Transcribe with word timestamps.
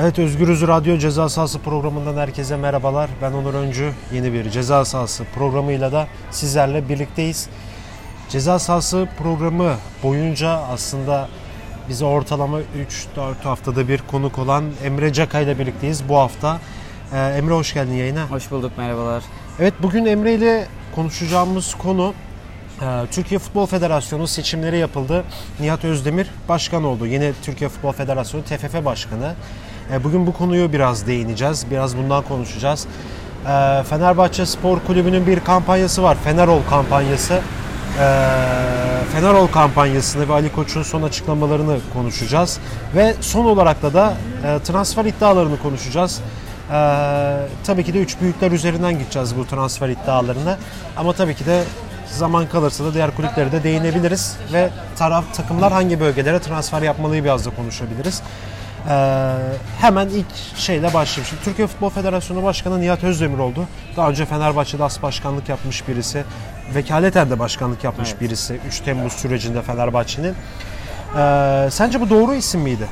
Evet 0.00 0.18
Özgürüz 0.18 0.62
Radyo 0.66 0.98
Ceza 0.98 1.28
Sahası 1.28 1.58
programından 1.58 2.16
herkese 2.16 2.56
merhabalar. 2.56 3.10
Ben 3.22 3.32
Onur 3.32 3.54
Öncü. 3.54 3.92
Yeni 4.12 4.32
bir 4.32 4.50
Ceza 4.50 4.84
Sahası 4.84 5.24
programıyla 5.34 5.92
da 5.92 6.06
sizlerle 6.30 6.88
birlikteyiz. 6.88 7.48
Ceza 8.28 8.58
Sahası 8.58 9.08
programı 9.18 9.74
boyunca 10.02 10.50
aslında 10.50 11.28
bize 11.88 12.04
ortalama 12.04 12.58
3-4 12.60 12.64
haftada 13.42 13.88
bir 13.88 14.02
konuk 14.10 14.38
olan 14.38 14.64
Emre 14.84 15.12
Caka 15.12 15.40
ile 15.40 15.58
birlikteyiz 15.58 16.08
bu 16.08 16.16
hafta. 16.16 16.60
Ee, 17.12 17.18
Emre 17.18 17.54
hoş 17.54 17.74
geldin 17.74 17.94
yayına. 17.94 18.30
Hoş 18.30 18.50
bulduk, 18.50 18.72
merhabalar. 18.78 19.22
Evet 19.60 19.74
bugün 19.82 20.04
Emre 20.04 20.34
ile 20.34 20.66
konuşacağımız 20.94 21.74
konu 21.74 22.14
e, 22.82 22.86
Türkiye 23.10 23.38
Futbol 23.38 23.66
Federasyonu 23.66 24.26
seçimleri 24.26 24.78
yapıldı. 24.78 25.24
Nihat 25.60 25.84
Özdemir 25.84 26.30
başkan 26.48 26.84
oldu. 26.84 27.06
Yeni 27.06 27.32
Türkiye 27.42 27.70
Futbol 27.70 27.92
Federasyonu 27.92 28.44
TFF 28.44 28.84
başkanı. 28.84 29.34
E, 29.92 30.04
Bugün 30.04 30.26
bu 30.26 30.32
konuyu 30.32 30.72
biraz 30.72 31.06
değineceğiz. 31.06 31.66
Biraz 31.70 31.96
bundan 31.96 32.22
konuşacağız. 32.24 32.86
E, 33.46 33.82
Fenerbahçe 33.90 34.46
Spor 34.46 34.78
Kulübü'nün 34.86 35.26
bir 35.26 35.40
kampanyası 35.40 36.02
var. 36.02 36.16
Fenerol 36.24 36.60
kampanyası. 36.70 37.34
E, 37.34 38.06
Fenerol 39.12 39.46
kampanyasını 39.46 40.28
ve 40.28 40.32
Ali 40.32 40.52
Koç'un 40.52 40.82
son 40.82 41.02
açıklamalarını 41.02 41.78
konuşacağız. 41.92 42.58
Ve 42.94 43.14
son 43.20 43.44
olarak 43.44 43.82
da 43.82 43.94
da 43.94 44.14
transfer 44.64 45.04
iddialarını 45.04 45.58
konuşacağız. 45.62 46.20
E, 46.20 46.78
tabii 47.64 47.84
ki 47.84 47.94
de 47.94 47.98
üç 48.00 48.20
büyükler 48.20 48.52
üzerinden 48.52 48.98
gideceğiz 48.98 49.36
bu 49.36 49.46
transfer 49.46 49.88
iddialarına. 49.88 50.58
Ama 50.96 51.12
tabii 51.12 51.34
ki 51.34 51.46
de 51.46 51.64
zaman 52.10 52.46
kalırsa 52.48 52.84
da 52.84 52.94
diğer 52.94 53.16
kulüplere 53.16 53.52
de 53.52 53.62
değinebiliriz 53.62 54.36
ve 54.52 54.70
taraf 54.98 55.24
takımlar 55.34 55.72
hangi 55.72 56.00
bölgelere 56.00 56.38
transfer 56.38 56.82
yapmalıyı 56.82 57.24
biraz 57.24 57.46
da 57.46 57.50
konuşabiliriz. 57.50 58.22
Ee, 58.90 59.34
hemen 59.80 60.08
ilk 60.08 60.26
şeyle 60.56 60.94
başlayayım. 60.94 61.26
Şimdi 61.30 61.44
Türkiye 61.44 61.66
Futbol 61.66 61.90
Federasyonu 61.90 62.42
Başkanı 62.42 62.80
Nihat 62.80 63.04
Özdemir 63.04 63.38
oldu. 63.38 63.64
Daha 63.96 64.10
önce 64.10 64.24
Fenerbahçe'de 64.26 64.84
as 64.84 65.02
başkanlık 65.02 65.48
yapmış 65.48 65.88
birisi. 65.88 66.24
Vekaleten 66.74 67.30
de 67.30 67.38
başkanlık 67.38 67.84
yapmış 67.84 68.08
Evet. 68.10 68.20
birisi 68.20 68.60
3 68.68 68.80
Temmuz 68.80 69.12
sürecinde 69.12 69.62
Fenerbahçe'nin. 69.62 70.34
Ee, 71.18 71.68
sence 71.70 72.00
bu 72.00 72.10
doğru 72.10 72.34
isim 72.34 72.60
miydi? 72.60 72.86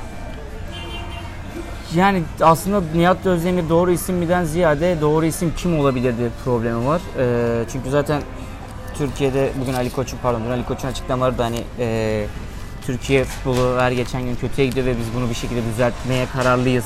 Yani 1.95 2.23
aslında 2.41 2.81
Nihat 2.95 3.27
Özdemir 3.27 3.69
doğru 3.69 3.91
isim 3.91 4.17
miden 4.17 4.45
ziyade 4.45 5.01
doğru 5.01 5.25
isim 5.27 5.53
kim 5.57 5.79
olabilirdi 5.81 6.31
problemi 6.45 6.87
var. 6.87 7.01
Ee, 7.19 7.65
çünkü 7.73 7.91
zaten 7.91 8.23
Türkiye'de 8.99 9.51
bugün 9.61 9.75
Ali 9.75 9.91
Koç'un 9.93 10.19
pardon 10.23 10.51
Ali 10.51 10.65
Koç'un 10.65 10.89
açıklamaları 10.89 11.39
da 11.39 11.45
hani 11.45 11.61
e, 11.79 12.27
Türkiye 12.87 13.25
futbolu 13.25 13.77
her 13.81 13.93
geçen 13.93 14.23
gün 14.23 14.37
kötüye 14.37 14.67
gidiyor 14.69 14.87
ve 14.87 14.99
biz 14.99 15.07
bunu 15.17 15.31
bir 15.31 15.35
şekilde 15.35 15.61
düzeltmeye 15.73 16.27
kararlıyız 16.27 16.85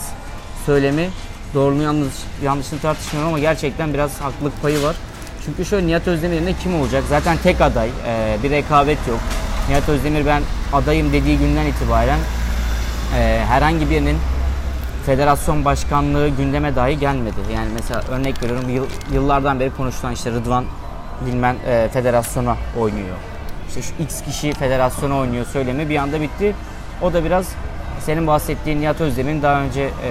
söylemi. 0.67 1.09
Doğruluğunu 1.55 1.83
yanlış, 1.83 2.15
yanlışını 2.45 2.81
tartışmıyorum 2.81 3.29
ama 3.29 3.39
gerçekten 3.39 3.95
biraz 3.95 4.21
haklılık 4.21 4.63
payı 4.63 4.83
var. 4.83 4.97
Çünkü 5.45 5.65
şöyle 5.65 5.87
Nihat 5.87 6.09
Özdemir 6.09 6.35
yerine 6.35 6.53
kim 6.63 6.81
olacak? 6.81 7.05
Zaten 7.09 7.37
tek 7.43 7.61
aday, 7.61 7.89
e, 8.07 8.37
bir 8.43 8.51
rekabet 8.51 8.99
yok. 9.09 9.19
Nihat 9.69 9.89
Özdemir 9.89 10.27
ben 10.27 10.43
adayım 10.73 11.13
dediği 11.13 11.39
günden 11.39 11.67
itibaren 11.67 12.19
e, 13.19 13.45
herhangi 13.49 13.91
birinin 13.91 14.17
federasyon 15.07 15.65
başkanlığı 15.65 16.29
gündeme 16.29 16.77
dahi 16.77 16.99
gelmedi. 16.99 17.37
Yani 17.55 17.69
mesela 17.75 18.03
örnek 18.11 18.43
veriyorum 18.43 18.69
yıl- 18.69 19.15
yıllardan 19.15 19.61
beri 19.61 19.71
konuşulan 19.77 20.13
işte 20.13 20.31
Rıdvan 20.31 20.65
bilmem 21.27 21.57
e, 21.67 21.89
federasyona 21.93 22.57
oynuyor. 22.79 23.17
İşte 23.69 23.83
şu 23.83 24.03
X 24.03 24.23
kişi 24.23 24.53
federasyona 24.53 25.17
oynuyor 25.17 25.47
söylemi 25.53 25.89
bir 25.89 25.97
anda 25.97 26.21
bitti. 26.21 26.55
O 27.03 27.13
da 27.13 27.25
biraz 27.25 27.47
senin 28.01 28.27
bahsettiğin 28.27 28.81
Nihat 28.81 29.01
Özdemir'in 29.01 29.43
daha 29.43 29.61
önce 29.61 29.83
e, 29.83 30.11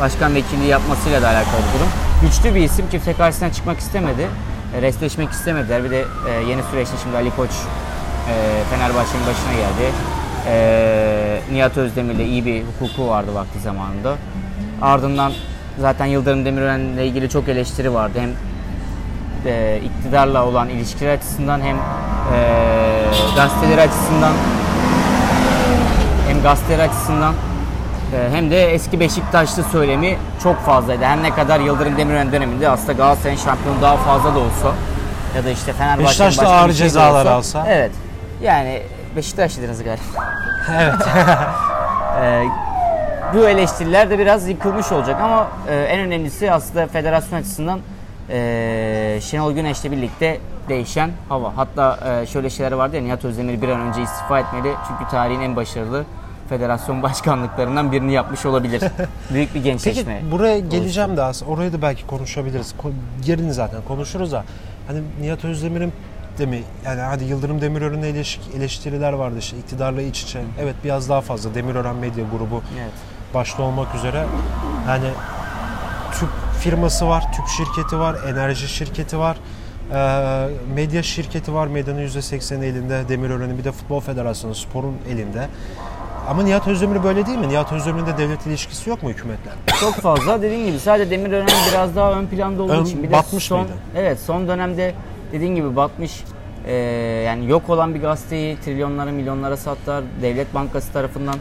başkan 0.00 0.34
vekilliği 0.34 0.68
yapmasıyla 0.68 1.22
da 1.22 1.28
alakalı 1.28 1.56
bir 1.56 1.78
durum. 1.78 1.88
Güçlü 2.22 2.54
bir 2.54 2.60
isim 2.60 2.86
kimse 2.90 3.12
karşısına 3.12 3.52
çıkmak 3.52 3.78
istemedi. 3.78 4.28
E, 4.76 4.82
restleşmek 4.82 5.30
istemediler. 5.30 5.84
Bir 5.84 5.90
de 5.90 6.04
e, 6.28 6.32
yeni 6.48 6.62
süreçte 6.70 6.96
şimdi 7.02 7.16
Ali 7.16 7.30
Koç 7.36 7.50
e, 7.50 8.34
Fenerbahçe'nin 8.70 9.26
başına 9.26 9.52
geldi. 9.52 9.92
E, 10.46 11.40
Nihat 11.52 11.76
Özdemir'le 11.76 12.26
iyi 12.26 12.44
bir 12.46 12.62
hukuku 12.62 13.08
vardı 13.08 13.34
vakti 13.34 13.58
zamanında. 13.60 14.16
Ardından 14.82 15.32
zaten 15.80 16.06
Yıldırım 16.06 16.44
Demirören'le 16.44 16.98
ilgili 16.98 17.28
çok 17.28 17.48
eleştiri 17.48 17.94
vardı. 17.94 18.18
Hem 18.20 18.30
e, 19.46 19.80
iktidarla 19.84 20.46
olan 20.46 20.68
ilişkiler 20.68 21.14
açısından 21.14 21.60
hem 21.60 21.76
e, 21.76 21.80
gazeteleri 23.36 23.80
açısından 23.80 24.32
hem 26.28 26.42
gazeteler 26.42 26.84
açısından 26.88 27.34
e, 28.14 28.36
hem 28.36 28.50
de 28.50 28.72
eski 28.74 29.00
Beşiktaşlı 29.00 29.62
söylemi 29.62 30.16
çok 30.42 30.60
fazlaydı. 30.60 31.04
Her 31.04 31.22
ne 31.22 31.30
kadar 31.34 31.60
Yıldırım 31.60 31.96
Demirören 31.96 32.32
döneminde 32.32 32.68
aslında 32.68 32.92
Galatasaray'ın 32.92 33.38
şampiyonu 33.38 33.82
daha 33.82 33.96
fazla 33.96 34.34
da 34.34 34.38
olsa 34.38 34.72
ya 35.36 35.44
da 35.44 35.50
işte 35.50 35.72
Fenerbahçe'nin 35.72 36.28
Beşiktaş 36.28 36.38
da 36.38 36.48
ağır 36.48 36.66
şey 36.68 36.76
cezalar 36.76 37.20
olsa- 37.20 37.34
alsa. 37.34 37.64
Evet. 37.68 37.90
Yani 38.42 38.82
Beşiktaşlıydınız 39.16 39.84
galiba. 39.84 40.02
Evet. 40.80 40.94
Ee, 42.22 42.44
bu 43.34 43.48
eleştiriler 43.48 44.10
de 44.10 44.18
biraz 44.18 44.48
yıkılmış 44.48 44.92
olacak 44.92 45.20
ama 45.22 45.48
e, 45.68 45.74
en 45.76 46.00
önemlisi 46.00 46.52
aslında 46.52 46.86
federasyon 46.86 47.38
açısından 47.38 47.80
e, 48.30 49.18
Şenol 49.22 49.52
Güneş'le 49.52 49.84
birlikte 49.84 50.40
değişen 50.68 51.10
hava. 51.28 51.56
Hatta 51.56 51.98
e, 52.22 52.26
şöyle 52.26 52.50
şeyler 52.50 52.72
vardı 52.72 52.96
ya 52.96 53.02
Nihat 53.02 53.24
Özdemir 53.24 53.62
bir 53.62 53.68
an 53.68 53.80
önce 53.80 54.02
istifa 54.02 54.38
etmeli 54.40 54.74
çünkü 54.88 55.10
tarihin 55.10 55.40
en 55.40 55.56
başarılı 55.56 56.04
federasyon 56.48 57.02
başkanlıklarından 57.02 57.92
birini 57.92 58.12
yapmış 58.12 58.46
olabilir. 58.46 58.82
Büyük 59.34 59.48
bir 59.48 59.54
Peki 59.54 59.62
gençleşme. 59.64 60.22
buraya 60.30 60.58
geleceğim 60.58 61.16
de 61.16 61.22
aslında 61.22 61.50
orayı 61.52 61.72
da 61.72 61.82
belki 61.82 62.06
konuşabiliriz. 62.06 62.74
Ko- 62.82 62.92
Gelin 63.26 63.50
zaten 63.50 63.80
konuşuruz 63.88 64.32
da. 64.32 64.44
Hani 64.86 65.00
Nihat 65.20 65.44
Özdemir'in 65.44 65.92
de 66.38 66.46
mi 66.46 66.62
yani 66.84 67.00
hadi 67.00 67.24
Yıldırım 67.24 67.60
Demirören'le 67.60 68.02
ilişki 68.02 68.56
eleştiriler 68.56 69.12
vardı 69.12 69.36
işte 69.38 69.56
iktidarla 69.58 70.02
iç 70.02 70.22
içe. 70.22 70.40
Evet 70.60 70.74
biraz 70.84 71.08
daha 71.08 71.20
fazla 71.20 71.54
Demirören 71.54 71.96
Medya 71.96 72.24
grubu 72.32 72.62
Evet. 72.78 72.92
başta 73.34 73.62
olmak 73.62 73.94
üzere 73.94 74.26
yani 74.88 75.08
tüp 76.12 76.28
firması 76.58 77.08
var, 77.08 77.32
tüp 77.32 77.46
şirketi 77.48 77.98
var, 77.98 78.16
enerji 78.28 78.68
şirketi 78.68 79.18
var. 79.18 79.36
Ee, 79.94 80.48
medya 80.74 81.02
şirketi 81.02 81.54
var. 81.54 81.66
Medyanın 81.66 82.06
%80'i 82.06 82.66
elinde. 82.66 83.08
Demirören'in 83.08 83.58
bir 83.58 83.64
de 83.64 83.72
Futbol 83.72 84.00
Federasyonu 84.00 84.54
sporun 84.54 84.96
elinde. 85.12 85.48
Ama 86.28 86.42
Nihat 86.42 86.68
Özdemir 86.68 87.04
böyle 87.04 87.26
değil 87.26 87.38
mi? 87.38 87.48
Nihat 87.48 87.72
Özdemir'in 87.72 88.06
de 88.06 88.18
devlet 88.18 88.46
ilişkisi 88.46 88.90
yok 88.90 89.02
mu 89.02 89.08
hükümetle? 89.10 89.50
Çok 89.80 89.94
fazla 89.94 90.42
dediğin 90.42 90.66
gibi 90.66 90.78
sadece 90.78 91.10
Demirören 91.10 91.48
biraz 91.70 91.96
daha 91.96 92.12
ön 92.12 92.26
planda 92.26 92.62
olduğu 92.62 92.72
Ön- 92.72 92.84
için 92.84 93.02
bir 93.02 93.08
de 93.08 93.12
batmış 93.12 93.44
son 93.44 93.60
mıydı? 93.60 93.72
evet 93.96 94.18
son 94.20 94.48
dönemde 94.48 94.94
dediğin 95.32 95.54
gibi 95.54 95.76
batmış 95.76 96.24
Ee, 96.66 96.74
yani 97.26 97.46
yok 97.50 97.70
olan 97.70 97.94
bir 97.94 98.00
gazeteyi 98.00 98.56
trilyonlara 98.64 99.10
milyonlara 99.12 99.56
sattılar 99.56 100.04
devlet 100.22 100.54
bankası 100.54 100.92
tarafından 100.92 101.34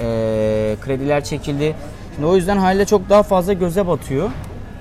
ee, 0.00 0.76
krediler 0.84 1.24
çekildi 1.24 1.74
Şimdi 2.14 2.26
o 2.26 2.36
yüzden 2.36 2.56
haliyle 2.56 2.84
çok 2.84 3.08
daha 3.10 3.22
fazla 3.22 3.52
göze 3.52 3.86
batıyor 3.86 4.30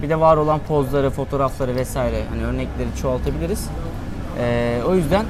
bir 0.01 0.09
de 0.09 0.19
var 0.19 0.37
olan 0.37 0.59
pozları 0.67 1.09
fotoğrafları 1.09 1.75
vesaire 1.75 2.23
hani 2.29 2.45
örnekleri 2.45 2.87
çoğaltabiliriz 3.01 3.65
Ee, 4.39 4.79
o 4.87 4.95
yüzden 4.95 5.25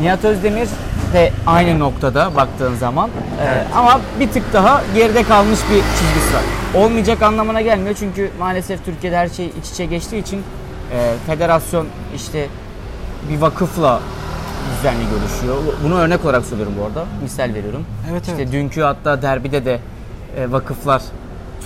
Nihat 0.00 0.24
Özdemir 0.24 0.68
de 1.12 1.32
aynı 1.46 1.78
noktada 1.78 2.36
baktığın 2.36 2.74
zaman 2.74 3.10
Ee, 3.40 3.64
ama 3.74 4.00
bir 4.20 4.30
tık 4.30 4.52
daha 4.52 4.82
geride 4.94 5.22
kalmış 5.22 5.58
bir 5.70 5.80
çizgisi 5.80 6.34
var. 6.34 6.42
Olmayacak 6.84 7.22
anlamına 7.22 7.60
gelmiyor 7.60 7.96
çünkü 7.98 8.30
maalesef 8.38 8.84
Türkiye'de 8.84 9.16
her 9.16 9.28
şey 9.28 9.46
iç 9.46 9.70
içe 9.70 9.84
geçtiği 9.86 10.22
için 10.22 10.42
e, 10.92 11.14
federasyon 11.26 11.86
işte 12.16 12.46
bir 13.30 13.40
vakıfla 13.40 14.00
düzenli 14.76 15.04
görüşüyor. 15.10 15.56
Bunu 15.84 15.94
örnek 15.94 16.24
olarak 16.24 16.44
söylüyorum 16.44 16.74
bu 16.80 16.84
arada. 16.84 17.04
Misal 17.22 17.54
veriyorum. 17.54 17.84
Evet, 18.10 18.22
işte 18.22 18.42
evet. 18.42 18.52
dünkü 18.52 18.80
hatta 18.82 19.22
derbide 19.22 19.64
de 19.64 19.80
e, 20.36 20.52
vakıflar 20.52 21.02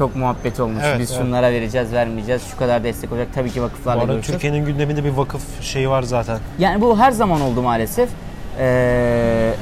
çok 0.03 0.17
muhabbet 0.17 0.61
olmuş. 0.61 0.83
Evet, 0.87 1.01
Biz 1.01 1.11
evet. 1.11 1.23
şunlara 1.23 1.53
vereceğiz, 1.53 1.93
vermeyeceğiz. 1.93 2.43
Şu 2.51 2.57
kadar 2.57 2.85
destek 2.85 3.13
olacak. 3.13 3.29
Tabii 3.35 3.51
ki 3.51 3.61
Bu 3.61 3.65
vakıflarla 3.65 4.01
arada 4.01 4.13
görüşeceğiz. 4.13 4.43
Türkiye'nin 4.43 4.67
gündeminde 4.67 5.05
bir 5.05 5.11
vakıf 5.11 5.63
şeyi 5.63 5.89
var 5.91 6.03
zaten. 6.03 6.39
Yani 6.59 6.81
bu 6.81 6.99
her 6.99 7.11
zaman 7.11 7.41
oldu 7.41 7.63
maalesef. 7.63 8.09
Ee, 8.59 9.55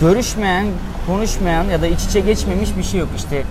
görüşmeyen, 0.00 0.66
konuşmayan 1.06 1.64
ya 1.64 1.82
da 1.82 1.86
iç 1.86 2.04
içe 2.04 2.20
geçmemiş 2.20 2.76
bir 2.76 2.82
şey 2.82 3.00
yok. 3.00 3.08
İşte 3.16 3.42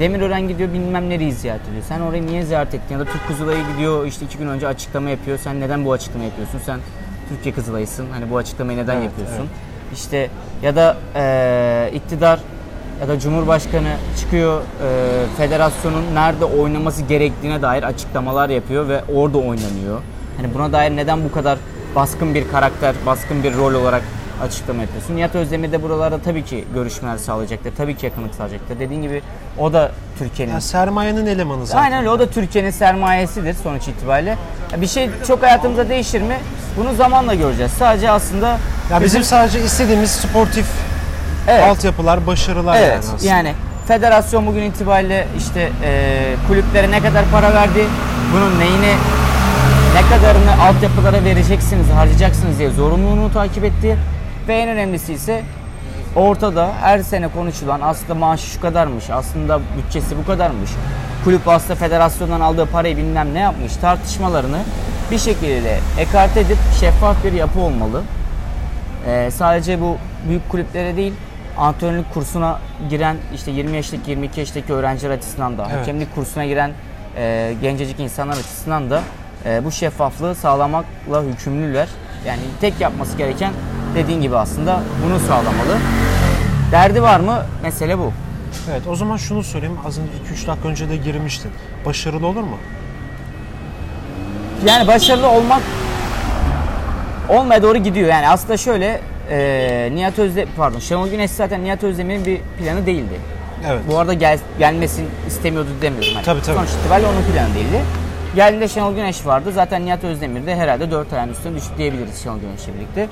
Demirören 0.00 0.48
gidiyor 0.48 0.72
bilmem 0.72 1.10
nereyi 1.10 1.32
ziyaret 1.32 1.68
ediyor. 1.68 1.82
Sen 1.88 2.00
orayı 2.00 2.26
niye 2.26 2.42
ziyaret 2.42 2.74
ettin? 2.74 2.94
Ya 2.94 3.00
da 3.00 3.04
Türk 3.04 3.28
Kızılayı 3.28 3.58
gidiyor 3.72 4.06
işte 4.06 4.24
iki 4.26 4.38
gün 4.38 4.48
önce 4.48 4.68
açıklama 4.68 5.10
yapıyor. 5.10 5.38
Sen 5.38 5.60
neden 5.60 5.84
bu 5.84 5.92
açıklama 5.92 6.24
yapıyorsun? 6.24 6.60
Sen 6.66 6.80
Türkiye 7.28 7.54
Kızılayısın. 7.54 8.06
Hani 8.12 8.30
bu 8.30 8.36
açıklamayı 8.36 8.78
neden 8.78 8.96
Evet, 8.96 9.04
yapıyorsun? 9.04 9.48
İşte 9.94 10.30
ya 10.62 10.76
da 10.76 10.96
e, 11.16 11.90
iktidar 11.94 12.40
ya 13.00 13.08
da 13.08 13.18
Cumhurbaşkanı 13.20 13.92
çıkıyor 14.20 14.60
e, 14.60 14.66
federasyonun 15.36 16.14
nerede 16.14 16.44
oynaması 16.44 17.02
gerektiğine 17.02 17.62
dair 17.62 17.82
açıklamalar 17.82 18.48
yapıyor 18.48 18.88
ve 18.88 19.00
orada 19.14 19.38
oynanıyor. 19.38 20.00
Hani 20.36 20.54
buna 20.54 20.72
dair 20.72 20.96
neden 20.96 21.24
bu 21.24 21.32
kadar 21.32 21.58
baskın 21.96 22.34
bir 22.34 22.48
karakter, 22.48 22.94
baskın 23.06 23.42
bir 23.42 23.54
rol 23.56 23.74
olarak 23.74 24.02
açıklama 24.42 24.82
yapıyorsun. 24.82 25.16
Nihat 25.16 25.34
Özdemir 25.34 25.72
de 25.72 25.82
buralarda 25.82 26.18
tabii 26.18 26.44
ki 26.44 26.64
görüşmeler 26.74 27.16
sağlayacaktır. 27.16 27.72
Tabii 27.76 27.96
ki 27.96 28.06
yakınlık 28.06 28.34
sağlayacaktır. 28.34 28.80
Dediğin 28.80 29.02
gibi 29.02 29.22
o 29.58 29.72
da 29.72 29.90
Türkiye'nin 30.18 30.52
Ya 30.52 30.60
sermayenin 30.60 31.26
elemanı 31.26 31.66
zaten. 31.66 31.82
Aynen 31.82 31.98
öyle. 31.98 32.10
O 32.10 32.18
da 32.18 32.26
Türkiye'nin 32.30 32.70
sermayesidir 32.70 33.54
sonuç 33.54 33.88
itibariyle. 33.88 34.38
Ya 34.72 34.80
Bir 34.80 34.86
şey 34.86 35.10
çok 35.26 35.42
hayatımızda 35.42 35.88
değişir 35.88 36.22
mi? 36.22 36.36
Bunu 36.78 36.94
zamanla 36.94 37.34
göreceğiz. 37.34 37.72
Sadece 37.72 38.10
aslında 38.10 38.58
Ya 38.90 39.00
bizim 39.00 39.22
sadece 39.22 39.64
istediğimiz 39.64 40.10
sportif 40.10 40.66
evet, 41.48 41.64
altyapılar, 41.64 42.26
başarılar 42.26 42.76
evet, 42.76 42.90
yani 42.90 42.98
aslında. 42.98 43.32
yani 43.32 43.52
federasyon 43.88 44.46
bugün 44.46 44.62
itibariyle 44.62 45.26
işte 45.38 45.70
e, 45.82 46.34
kulüplere 46.48 46.90
ne 46.90 47.00
kadar 47.00 47.24
para 47.32 47.54
verdi, 47.54 47.84
bunun 48.32 48.60
neyini 48.60 48.94
ne 49.94 50.16
kadarını 50.16 50.62
altyapılara 50.62 51.24
vereceksiniz, 51.24 51.90
harcayacaksınız 51.90 52.58
diye 52.58 52.70
zorunluluğunu 52.70 53.32
takip 53.32 53.64
etti. 53.64 53.98
Ve 54.48 54.56
en 54.56 54.68
önemlisi 54.68 55.12
ise 55.12 55.42
ortada 56.16 56.70
her 56.80 56.98
sene 56.98 57.28
konuşulan 57.28 57.80
aslında 57.80 58.14
maaşı 58.14 58.46
şu 58.46 58.60
kadarmış, 58.60 59.10
aslında 59.10 59.60
bütçesi 59.78 60.18
bu 60.18 60.26
kadarmış. 60.26 60.70
Kulüp 61.24 61.48
aslında 61.48 61.74
federasyondan 61.74 62.40
aldığı 62.40 62.66
parayı 62.66 62.96
bilmem 62.96 63.34
ne 63.34 63.38
yapmış 63.38 63.76
tartışmalarını 63.76 64.58
bir 65.10 65.18
şekilde 65.18 65.78
ekart 65.98 66.36
edip 66.36 66.58
şeffaf 66.80 67.24
bir 67.24 67.32
yapı 67.32 67.60
olmalı. 67.60 68.02
Ee, 69.06 69.30
sadece 69.30 69.80
bu 69.80 69.96
büyük 70.28 70.48
kulüplere 70.48 70.96
değil 70.96 71.12
antrenörlük 71.58 72.14
kursuna 72.14 72.58
giren 72.90 73.16
işte 73.34 73.50
20 73.50 73.76
yaşındaki 73.76 74.10
22 74.10 74.40
yaşındaki 74.40 74.72
öğrenciler 74.72 75.10
açısından 75.10 75.58
da 75.58 75.66
Evet. 75.70 75.80
hakemlik 75.80 76.14
kursuna 76.14 76.44
giren 76.44 76.70
e, 77.16 77.54
gencecik 77.62 78.00
insanlar 78.00 78.34
açısından 78.34 78.90
da 78.90 79.02
e, 79.44 79.64
bu 79.64 79.70
şeffaflığı 79.72 80.34
sağlamakla 80.34 81.22
hükümlüler. 81.22 81.88
Yani 82.26 82.40
tek 82.60 82.80
yapması 82.80 83.16
gereken 83.16 83.52
dediğin 83.94 84.20
gibi 84.20 84.36
aslında 84.36 84.82
bunu 85.06 85.18
sağlamalı. 85.20 85.78
Derdi 86.72 87.02
var 87.02 87.20
mı? 87.20 87.42
Mesele 87.62 87.98
bu. 87.98 88.12
Evet 88.70 88.82
o 88.88 88.96
zaman 88.96 89.16
şunu 89.16 89.42
sorayım. 89.42 89.78
Az 89.86 89.98
önce 89.98 90.10
2-3 90.42 90.46
dakika 90.46 90.68
önce 90.68 90.88
de 90.88 90.96
girmiştin. 90.96 91.50
Başarılı 91.86 92.26
olur 92.26 92.42
mu? 92.42 92.58
Yani 94.66 94.86
başarılı 94.86 95.28
olmak 95.28 95.62
olmaya 97.28 97.62
doğru 97.62 97.78
gidiyor. 97.78 98.08
Yani 98.08 98.28
aslında 98.28 98.56
şöyle 98.56 99.00
e, 99.30 99.90
Nihat 99.92 100.18
Özde 100.18 100.46
pardon 100.56 100.78
Şenol 100.78 101.08
Güneş 101.08 101.30
zaten 101.30 101.64
Nihat 101.64 101.84
Özdemir'in 101.84 102.26
bir 102.26 102.40
planı 102.58 102.86
değildi. 102.86 103.14
Evet. 103.68 103.80
Bu 103.88 103.98
arada 103.98 104.14
gel, 104.14 104.38
gelmesin 104.58 105.06
istemiyordu 105.26 105.68
demiyorum. 105.82 106.08
Yani 106.14 106.24
Tabii, 106.24 106.42
tabii. 106.42 106.56
Sonuç 106.56 106.70
itibariyle 106.70 107.08
onun 107.08 107.32
planı 107.32 107.54
değildi. 107.54 107.80
Geldiğinde 108.36 108.68
Şenol 108.68 108.94
Güneş 108.94 109.26
vardı. 109.26 109.52
Zaten 109.52 109.84
Nihat 109.84 110.04
Özdemir 110.04 110.46
de 110.46 110.56
herhalde 110.56 110.90
4 110.90 111.12
ayağın 111.12 111.28
üstüne 111.28 111.56
düştü 111.56 111.70
diyebiliriz 111.78 112.22
Şenol 112.22 112.38
Güneş'le 112.40 112.68
birlikte. 112.76 113.08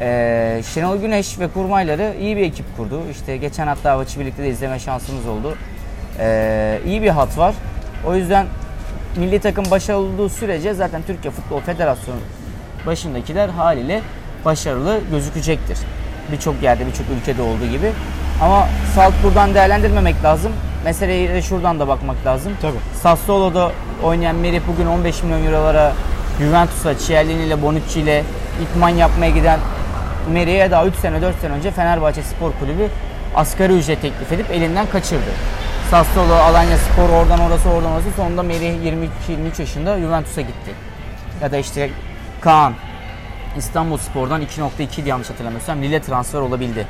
Ee, 0.00 0.62
Şenol 0.74 0.96
Güneş 0.96 1.38
ve 1.38 1.48
kurmayları 1.48 2.14
iyi 2.20 2.36
bir 2.36 2.42
ekip 2.42 2.76
kurdu. 2.76 3.02
İşte 3.10 3.36
geçen 3.36 3.66
hatta 3.66 3.96
maçı 3.96 4.20
birlikte 4.20 4.42
de 4.42 4.48
izleme 4.48 4.78
şansımız 4.78 5.26
oldu. 5.26 5.54
Ee, 6.18 6.80
iyi 6.86 7.02
bir 7.02 7.08
hat 7.08 7.38
var. 7.38 7.54
O 8.06 8.14
yüzden 8.14 8.46
milli 9.16 9.40
takım 9.40 9.64
başarılı 9.70 10.02
olduğu 10.02 10.28
sürece 10.28 10.74
zaten 10.74 11.02
Türkiye 11.06 11.32
Futbol 11.32 11.60
Federasyonu 11.60 12.18
başındakiler 12.86 13.48
haliyle 13.48 14.00
başarılı 14.44 15.00
gözükecektir. 15.10 15.78
Birçok 16.32 16.62
yerde, 16.62 16.86
birçok 16.86 17.06
ülkede 17.20 17.42
olduğu 17.42 17.66
gibi. 17.66 17.92
Ama 18.42 18.68
salt 18.94 19.14
buradan 19.24 19.54
değerlendirmemek 19.54 20.24
lazım. 20.24 20.52
Meseleye 20.84 21.28
de 21.28 21.42
şuradan 21.42 21.80
da 21.80 21.88
bakmak 21.88 22.26
lazım. 22.26 22.52
Tabii. 22.62 22.78
Sassuolo'da 23.02 23.72
oynayan 24.02 24.36
Merih 24.36 24.60
bugün 24.68 24.86
15 24.86 25.22
milyon 25.22 25.46
eurolara 25.46 25.92
Juventus'a, 26.38 26.98
Chiellini 26.98 27.44
ile 27.44 27.62
Bonucci 27.62 28.00
ile 28.00 28.24
itman 28.62 28.88
yapmaya 28.88 29.30
giden 29.30 29.60
Merih'e 30.32 30.70
daha 30.70 30.86
3 30.86 30.94
sene 30.94 31.22
4 31.22 31.40
sene 31.40 31.52
önce 31.52 31.70
Fenerbahçe 31.70 32.22
Spor 32.22 32.52
Kulübü 32.60 32.88
asgari 33.36 33.72
ücret 33.72 34.02
teklif 34.02 34.32
edip 34.32 34.50
elinden 34.50 34.86
kaçırdı. 34.86 35.30
Sassuolo, 35.90 36.34
Alanya 36.34 36.76
Spor 36.78 37.08
oradan 37.08 37.40
orası 37.40 37.68
oradan 37.68 37.92
orası 37.92 38.10
sonunda 38.16 38.42
Merih 38.42 38.72
22-23 38.72 39.60
yaşında 39.60 39.98
Juventus'a 39.98 40.40
gitti. 40.40 40.70
Ya 41.42 41.52
da 41.52 41.56
işte 41.56 41.90
Kaan 42.40 42.74
İstanbul 43.58 43.96
Spor'dan 43.96 44.42
2.2 44.42 45.04
'di 45.04 45.08
yanlış 45.08 45.30
hatırlamıyorsam 45.30 45.82
Lille 45.82 46.02
transfer 46.02 46.40
olabildi. 46.40 46.86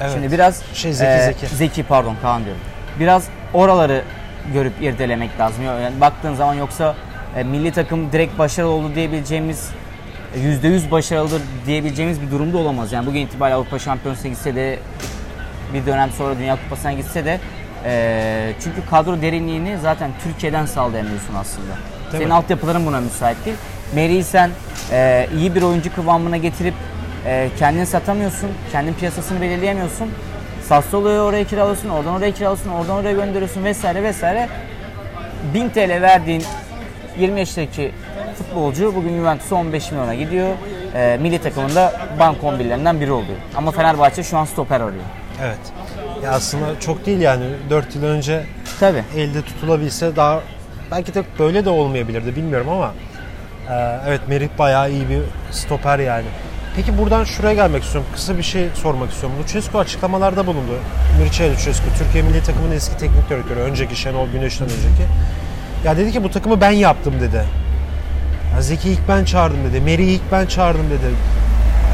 Evet. 0.00 0.12
Şimdi 0.12 0.32
biraz 0.32 0.62
Şey, 0.74 0.92
Zeki, 0.92 1.10
e, 1.10 1.24
Zeki. 1.24 1.46
Zeki 1.56 1.82
pardon 1.82 2.16
Kaan 2.22 2.44
diyorum. 2.44 2.62
Biraz 3.00 3.24
oraları 3.54 4.02
görüp 4.52 4.82
irdelemek 4.82 5.40
lazım. 5.40 5.64
Yani 5.64 6.00
baktığın 6.00 6.34
zaman 6.34 6.54
yoksa 6.54 6.94
e, 7.36 7.42
milli 7.42 7.72
takım 7.72 8.12
direkt 8.12 8.38
başarılı 8.38 8.70
oldu 8.70 8.94
diyebileceğimiz 8.94 9.70
e, 10.34 10.38
%100 10.38 10.90
başarılıdır 10.90 11.42
diyebileceğimiz 11.66 12.22
bir 12.22 12.30
durumda 12.30 12.58
olamaz. 12.58 12.92
Yani 12.92 13.06
bugün 13.06 13.20
itibariyle 13.20 13.56
Avrupa 13.56 13.78
Şampiyonası'na 13.78 14.30
gitse 14.30 14.54
de 14.54 14.78
bir 15.74 15.86
dönem 15.86 16.10
sonra 16.10 16.38
Dünya 16.38 16.56
Kupası'na 16.62 16.92
gitse 16.92 17.24
de 17.24 17.40
e, 17.84 18.52
çünkü 18.64 18.86
kadro 18.90 19.22
derinliğini 19.22 19.78
zaten 19.82 20.10
Türkiye'den 20.24 20.66
sağlayamıyorsun 20.66 21.34
aslında. 21.34 21.72
Tabii. 22.10 22.18
Senin 22.18 22.30
altyapıların 22.30 22.86
buna 22.86 23.00
müsait 23.00 23.44
değil. 23.44 23.56
Meri'yi 23.94 24.24
sen 24.24 24.50
e, 24.92 25.28
iyi 25.38 25.54
bir 25.54 25.62
oyuncu 25.62 25.94
kıvamına 25.94 26.36
getirip 26.36 26.74
e, 27.26 27.48
kendini 27.58 27.86
satamıyorsun. 27.86 28.50
Kendin 28.72 28.94
piyasasını 28.94 29.40
belirleyemiyorsun. 29.40 30.10
Sassuolo'yu 30.68 31.20
oraya 31.20 31.44
kiralıyorsun, 31.44 31.88
oradan 31.88 32.14
oraya 32.14 32.34
kiralıyorsun, 32.34 32.70
oradan 32.70 32.96
oraya 32.96 33.12
gönderiyorsun 33.12 33.64
vesaire 33.64 34.02
vesaire. 34.02 34.48
1000 35.54 35.68
TL 35.68 36.02
verdiğin 36.02 36.44
20 37.18 37.38
yaşındaki 37.40 37.92
futbolcu 38.38 38.94
bugün 38.94 39.16
Juventus'a 39.16 39.54
15 39.56 39.90
milyona 39.90 40.14
gidiyor. 40.14 40.48
E, 40.94 41.18
milli 41.22 41.38
takımında 41.38 42.00
bank 42.18 42.38
11'lerinden 42.42 43.00
biri 43.00 43.12
oluyor. 43.12 43.38
Ama 43.56 43.70
Fenerbahçe 43.70 44.22
şu 44.22 44.38
an 44.38 44.44
stoper 44.44 44.80
arıyor. 44.80 45.04
Evet. 45.42 45.58
Ya 46.24 46.30
aslında 46.32 46.80
çok 46.80 47.06
değil 47.06 47.20
yani 47.20 47.44
4 47.70 47.94
yıl 47.94 48.04
önce 48.04 48.44
Tabii. 48.80 49.04
elde 49.16 49.42
tutulabilse 49.42 50.16
daha 50.16 50.40
belki 50.90 51.14
de 51.14 51.22
böyle 51.38 51.64
de 51.64 51.70
olmayabilirdi 51.70 52.36
bilmiyorum 52.36 52.68
ama 52.68 52.94
e, 53.70 53.96
evet 54.08 54.20
Merih 54.28 54.48
bayağı 54.58 54.90
iyi 54.90 55.08
bir 55.08 55.20
stoper 55.50 55.98
yani. 55.98 56.24
Peki 56.76 56.98
buradan 56.98 57.24
şuraya 57.24 57.54
gelmek 57.54 57.82
istiyorum. 57.84 58.10
Kısa 58.14 58.38
bir 58.38 58.42
şey 58.42 58.68
sormak 58.74 59.10
istiyorum. 59.10 59.38
Lucescu 59.42 59.78
açıklamalarda 59.78 60.46
bulundu. 60.46 60.72
Mircea 61.22 61.50
Lucescu, 61.52 61.82
Türkiye 61.98 62.22
Milli 62.24 62.42
Takımı'nın 62.42 62.72
eski 62.72 62.96
teknik 62.96 63.30
direktörü. 63.30 63.60
Önceki 63.60 63.96
Şenol 63.96 64.28
Güneş'ten 64.28 64.64
önceki. 64.68 65.02
Ya 65.84 65.96
dedi 65.96 66.12
ki 66.12 66.24
bu 66.24 66.30
takımı 66.30 66.60
ben 66.60 66.70
yaptım 66.70 67.14
dedi. 67.20 67.44
Ya 68.54 68.62
Zeki 68.62 68.90
ilk 68.90 69.08
ben 69.08 69.24
çağırdım 69.24 69.58
dedi. 69.70 69.80
Merih'i 69.80 70.10
ilk 70.12 70.32
ben 70.32 70.46
çağırdım 70.46 70.86
dedi. 70.90 71.14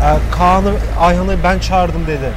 E, 0.05 0.37
Kaan'ı, 0.37 0.73
Ayhan'ı 1.01 1.37
ben 1.45 1.59
çağırdım 1.59 2.07
dedi. 2.07 2.31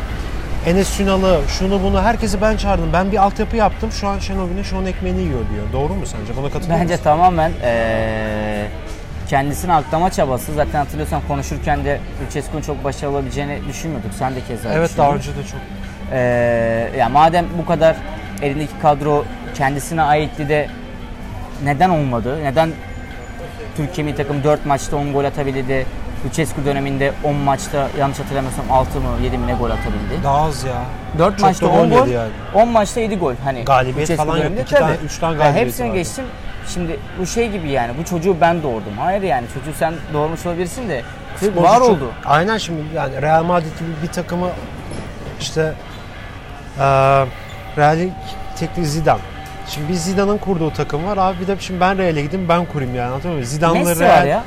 Enes 0.65 0.99
Ünal'ı, 0.99 1.39
şunu 1.59 1.83
bunu 1.83 2.01
herkesi 2.01 2.41
ben 2.41 2.57
çağırdım. 2.57 2.93
Ben 2.93 3.11
bir 3.11 3.17
altyapı 3.17 3.55
yaptım. 3.55 3.91
Şu 3.91 4.07
an 4.07 4.19
Şenol 4.19 4.49
Güneş 4.49 4.73
onun 4.73 4.85
ekmeğini 4.85 5.21
yiyor 5.21 5.39
diyor. 5.53 5.65
Doğru 5.73 5.93
mu 5.93 6.05
sence? 6.05 6.41
Buna 6.41 6.49
katılıyor 6.51 6.79
Bence 6.79 6.93
musun? 6.93 7.03
tamamen 7.03 7.51
eee 7.63 8.67
kendisini 9.29 9.73
aklama 9.73 10.09
çabası. 10.09 10.53
Zaten 10.53 10.79
hatırlıyorsan 10.79 11.21
konuşurken 11.27 11.85
de 11.85 11.99
Lucescu'nun 12.25 12.61
çok 12.61 12.83
başarılı 12.83 13.15
olabileceğini 13.15 13.59
düşünmüyorduk. 13.69 14.13
Sen 14.19 14.35
de 14.35 14.39
keza 14.47 14.73
Evet 14.73 14.91
daha 14.97 15.11
önce 15.15 15.29
de 15.31 15.43
çok. 15.51 15.59
Eee 16.11 16.91
ya 16.99 17.09
madem 17.09 17.45
bu 17.57 17.65
kadar 17.65 17.95
elindeki 18.41 18.79
kadro 18.81 19.25
kendisine 19.55 20.01
aitti 20.01 20.49
de 20.49 20.67
neden 21.63 21.89
olmadı? 21.89 22.43
Neden 22.43 22.69
Türkiye 23.77 24.05
milli 24.05 24.15
takım 24.15 24.43
4 24.43 24.65
maçta 24.65 24.95
10 24.97 25.13
gol 25.13 25.23
atabildi? 25.25 25.85
Lucescu 26.25 26.65
döneminde 26.65 27.11
10 27.23 27.35
maçta 27.35 27.87
yanlış 27.99 28.19
hatırlamıyorsam 28.19 28.65
6 28.71 28.99
mı 28.99 29.07
7 29.23 29.37
mi 29.37 29.47
ne 29.47 29.53
gol 29.53 29.69
atabildi? 29.69 30.23
Daha 30.23 30.41
az 30.41 30.63
ya. 30.63 30.73
4 31.19 31.37
Çok 31.37 31.41
maçta 31.47 31.65
da 31.65 31.69
10 31.71 31.89
gol 31.89 32.07
yani. 32.07 32.29
10 32.53 32.67
maçta 32.69 32.99
7 32.99 33.17
gol. 33.17 33.33
Hani 33.43 33.65
Galibiyet 33.65 34.09
Lucescu 34.09 34.23
falan 34.23 34.35
yok. 34.37 34.45
döneminde 34.45 34.61
İki 34.61 34.75
tane, 34.75 34.95
tabii. 34.95 35.05
üç 35.05 35.17
tane 35.17 35.31
Yani 35.33 35.39
galibiyeti 35.43 35.65
hepsini 35.67 35.87
vardı. 35.87 35.97
geçtim. 35.97 36.25
Şimdi 36.73 36.99
bu 37.19 37.25
şey 37.25 37.49
gibi 37.49 37.69
yani 37.69 37.91
bu 37.99 38.05
çocuğu 38.05 38.41
ben 38.41 38.63
doğurdum. 38.63 38.97
Hayır 38.99 39.21
yani 39.21 39.45
çocuğu 39.53 39.77
sen 39.79 39.93
doğurmuş 40.13 40.45
olabilirsin 40.45 40.89
de 40.89 41.01
çocuk 41.39 41.63
var 41.63 41.81
oldu. 41.81 42.11
Aynen 42.25 42.57
şimdi 42.57 42.81
yani 42.95 43.21
Real 43.21 43.43
Madrid 43.43 43.79
gibi 43.79 43.89
bir 44.03 44.07
takımı 44.07 44.49
işte 45.39 45.73
eee 46.79 47.25
Real'in 47.77 48.13
teknik 48.59 48.85
Zidane. 48.85 49.19
Şimdi 49.67 49.89
bir 49.89 49.93
Zidane'ın 49.93 50.37
kurduğu 50.37 50.73
takım 50.73 51.05
var. 51.05 51.17
Abi 51.17 51.39
bir 51.41 51.47
de 51.47 51.55
şimdi 51.59 51.79
ben 51.79 51.97
Real'e 51.97 52.21
gideyim 52.21 52.49
ben 52.49 52.65
kurayım 52.65 52.95
yani 52.95 53.07
anlatıyor 53.07 53.33
muyum? 53.33 53.47
Zidane'lı 53.47 53.99
Real 53.99 54.41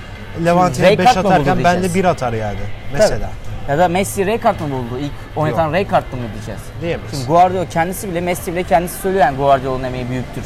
Ray 0.47 0.99
5 0.99 1.05
Kart'la 1.05 1.25
buldu 1.25 1.33
atarken 1.33 1.57
ben 1.57 1.65
de 1.65 1.81
diyeceğiz. 1.81 1.95
1 1.95 2.05
atar 2.05 2.33
yani. 2.33 2.59
Mesela. 2.93 3.31
Ya 3.69 3.79
da 3.79 3.89
Messi 3.89 4.27
Rijkaard 4.27 4.61
mı 4.61 4.71
buldu? 4.71 4.99
İlk 5.01 5.13
oynatan 5.37 5.73
Rijkaard 5.73 6.05
mı 6.13 6.19
diyeceğiz? 6.35 6.61
Diyemeyiz. 6.81 7.11
Şimdi 7.11 7.27
Guardiola 7.27 7.69
kendisi 7.69 8.11
bile 8.11 8.21
Messi 8.21 8.53
bile 8.53 8.63
kendisi 8.63 9.01
söylüyor 9.01 9.25
yani 9.25 9.37
Guardiola'nın 9.37 9.85
emeği 9.85 10.09
büyüktür. 10.11 10.45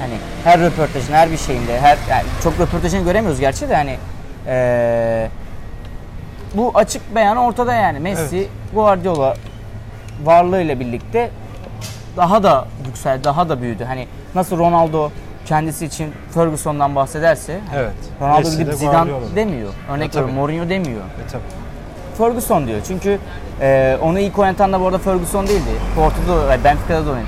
Hani 0.00 0.14
her 0.44 0.60
röportajın, 0.60 1.12
her 1.14 1.30
bir 1.30 1.36
şeyinde, 1.36 1.80
her 1.80 1.98
yani 2.10 2.24
çok 2.42 2.60
röportajını 2.60 3.04
göremiyoruz 3.04 3.40
gerçi 3.40 3.68
de 3.68 3.76
hani 3.76 3.96
eee, 4.46 5.30
bu 6.54 6.70
açık 6.74 7.14
beyan 7.14 7.36
ortada 7.36 7.74
yani. 7.74 7.98
Messi 8.00 8.48
Guardiola 8.74 9.34
varlığıyla 10.24 10.80
birlikte 10.80 11.30
daha 12.16 12.42
da 12.42 12.66
yükseldi, 12.86 13.24
daha 13.24 13.48
da 13.48 13.60
büyüdü. 13.62 13.84
Hani 13.84 14.06
nasıl 14.34 14.58
Ronaldo 14.58 15.10
kendisi 15.46 15.86
için 15.86 16.12
Ferguson'dan 16.34 16.94
bahsederse 16.94 17.60
Evet. 17.76 17.92
Ronaldo 18.20 18.38
Messi 18.38 18.58
gidip 18.58 18.72
de 18.72 18.76
Zidane 18.76 19.10
demiyor. 19.36 19.68
Örnek 19.90 20.12
tabii. 20.12 20.22
veriyorum 20.24 20.34
Mourinho 20.34 20.68
demiyor. 20.68 21.00
E, 21.00 21.30
tabii. 21.32 21.42
Ferguson 22.18 22.66
diyor. 22.66 22.80
Çünkü 22.88 23.18
e, 23.60 23.98
onu 24.02 24.18
ilk 24.18 24.38
oynatan 24.38 24.72
da 24.72 24.80
bu 24.80 24.86
arada 24.86 24.98
Ferguson 24.98 25.46
değildi. 25.46 25.70
Porto'da, 25.96 26.54
e, 26.54 26.64
Benfica'da 26.64 27.06
da 27.06 27.10
oynadı. 27.10 27.26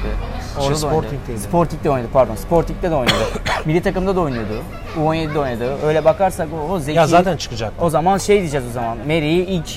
Orada 0.61 0.83
da 0.83 0.87
oynadı. 0.87 1.07
Sporting'deydi. 1.07 1.41
Sporting'de 1.41 1.91
oynadı 1.91 2.09
pardon. 2.13 2.35
Sporting'de 2.35 2.91
de 2.91 2.95
oynadı. 2.95 3.15
Milli 3.65 3.83
takımda 3.83 4.17
da 4.17 4.21
oynuyordu. 4.21 4.53
U17'de 4.97 5.39
oynadı. 5.39 5.77
Öyle 5.87 6.05
bakarsak 6.05 6.49
o, 6.69 6.73
o 6.73 6.79
zeki. 6.79 6.99
Ya 6.99 7.07
zaten 7.07 7.37
çıkacak. 7.37 7.73
O 7.81 7.91
zaman 7.91 8.19
şey 8.19 8.41
diyeceğiz 8.41 8.67
o 8.71 8.73
zaman. 8.73 8.99
Mary'i 8.99 9.45
ilk 9.45 9.69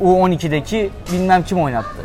U12'deki 0.00 0.90
bilmem 1.12 1.42
kim 1.44 1.60
oynattı. 1.60 2.02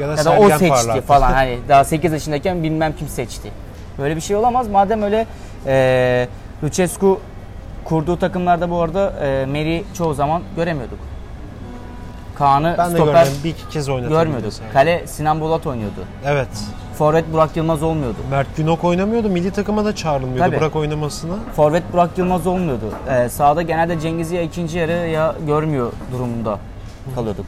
Ya 0.00 0.08
da, 0.08 0.14
Ya 0.14 0.24
da 0.24 0.38
o 0.38 0.48
seçti 0.48 0.68
parlattı. 0.68 1.02
falan. 1.02 1.32
Hani 1.32 1.58
daha 1.68 1.84
8 1.84 2.12
yaşındayken 2.12 2.62
bilmem 2.62 2.92
kim 2.98 3.08
seçti. 3.08 3.50
Böyle 3.98 4.16
bir 4.16 4.20
şey 4.20 4.36
olamaz. 4.36 4.68
Madem 4.68 5.02
öyle 5.02 5.26
e, 5.66 6.28
Lucescu 6.64 7.20
kurduğu 7.84 8.18
takımlarda 8.18 8.70
bu 8.70 8.82
arada 8.82 9.12
e, 9.26 9.46
Meri 9.46 9.84
çoğu 9.98 10.14
zaman 10.14 10.42
göremiyorduk. 10.56 10.98
Kaan'ı 12.38 12.74
Ben 12.78 12.90
de 12.90 12.94
stoper 12.96 13.12
görmedim. 13.12 13.32
Bir 13.44 13.50
iki 13.50 13.68
kez 13.68 13.88
oynadım. 13.88 14.12
görmüyorduk. 14.12 14.52
Kale 14.72 15.06
Sinan 15.06 15.40
Bolat 15.40 15.66
oynuyordu. 15.66 16.00
Evet. 16.26 16.48
Forvet 16.98 17.32
Burak 17.32 17.56
Yılmaz 17.56 17.82
olmuyordu. 17.82 18.16
Mert 18.30 18.56
Günok 18.56 18.84
oynamıyordu. 18.84 19.28
Milli 19.28 19.50
takıma 19.50 19.84
da 19.84 19.94
çağrılmıyordu 19.96 20.38
Tabii. 20.50 20.60
bırak 20.60 20.76
oynamasına. 20.76 21.34
Forvet 21.56 21.92
Burak 21.92 22.18
Yılmaz 22.18 22.46
olmuyordu. 22.46 22.84
Ee, 23.10 23.28
sağda 23.28 23.62
genelde 23.62 24.00
Cengiz'i 24.00 24.34
ya 24.36 24.42
ikinci 24.42 24.78
yarı 24.78 24.92
ya 24.92 25.34
görmüyor 25.46 25.92
durumunda 26.12 26.58
kalıyorduk. 27.14 27.46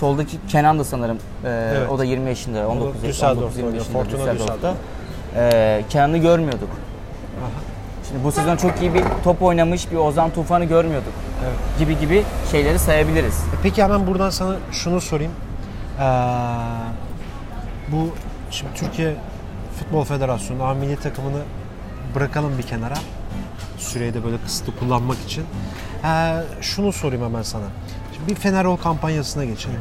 Soldaki 0.00 0.36
Kenan 0.48 0.78
da 0.78 0.84
sanırım. 0.84 1.16
Ee, 1.44 1.48
Evet. 1.76 1.90
O 1.90 1.98
da 1.98 2.04
20 2.04 2.28
yaşında, 2.28 2.68
19 2.68 2.86
yaşında, 2.94 3.08
Düsseldorf'ta 3.08 3.42
19 3.44 3.56
20 3.56 3.66
oynuyor, 3.66 3.84
yaşında 3.84 3.98
Fortuna 4.02 4.18
Düsseldorf'ta. 4.20 4.54
Düsseldorf. 4.54 4.76
Ee, 5.54 5.84
Kenan'ı 5.90 6.18
görmüyorduk. 6.18 6.68
Şimdi 8.08 8.24
bu 8.24 8.32
sezon 8.32 8.56
çok 8.56 8.80
iyi 8.82 8.94
bir 8.94 9.02
top 9.24 9.42
oynamış 9.42 9.90
bir 9.92 9.96
Ozan 9.96 10.30
Tufan'ı 10.30 10.64
görmüyorduk. 10.64 11.12
Evet. 11.44 11.78
Gibi 11.78 11.98
gibi 12.00 12.22
şeyleri 12.50 12.78
sayabiliriz. 12.78 13.34
E 13.38 13.56
Peki 13.62 13.82
hemen 13.82 14.06
buradan 14.06 14.30
sana 14.30 14.56
şunu 14.72 15.00
sorayım. 15.00 15.32
Ee, 16.00 16.04
bu 17.92 18.08
şimdi 18.50 18.74
Türkiye 18.74 19.14
Futbol 19.78 20.04
Federasyonu 20.04 20.64
A 20.64 20.74
milli 20.74 20.96
takımını 20.96 21.42
bırakalım 22.14 22.58
bir 22.58 22.62
kenara. 22.62 22.94
Süreyi 23.78 24.14
de 24.14 24.24
böyle 24.24 24.36
kısıtlı 24.38 24.76
kullanmak 24.78 25.18
için. 25.18 25.44
Ee, 26.04 26.34
şunu 26.60 26.92
sorayım 26.92 27.24
hemen 27.24 27.42
sana. 27.42 27.64
Şimdi 28.14 28.30
bir 28.30 28.34
Fenerol 28.34 28.76
kampanyasına 28.76 29.44
geçelim. 29.44 29.80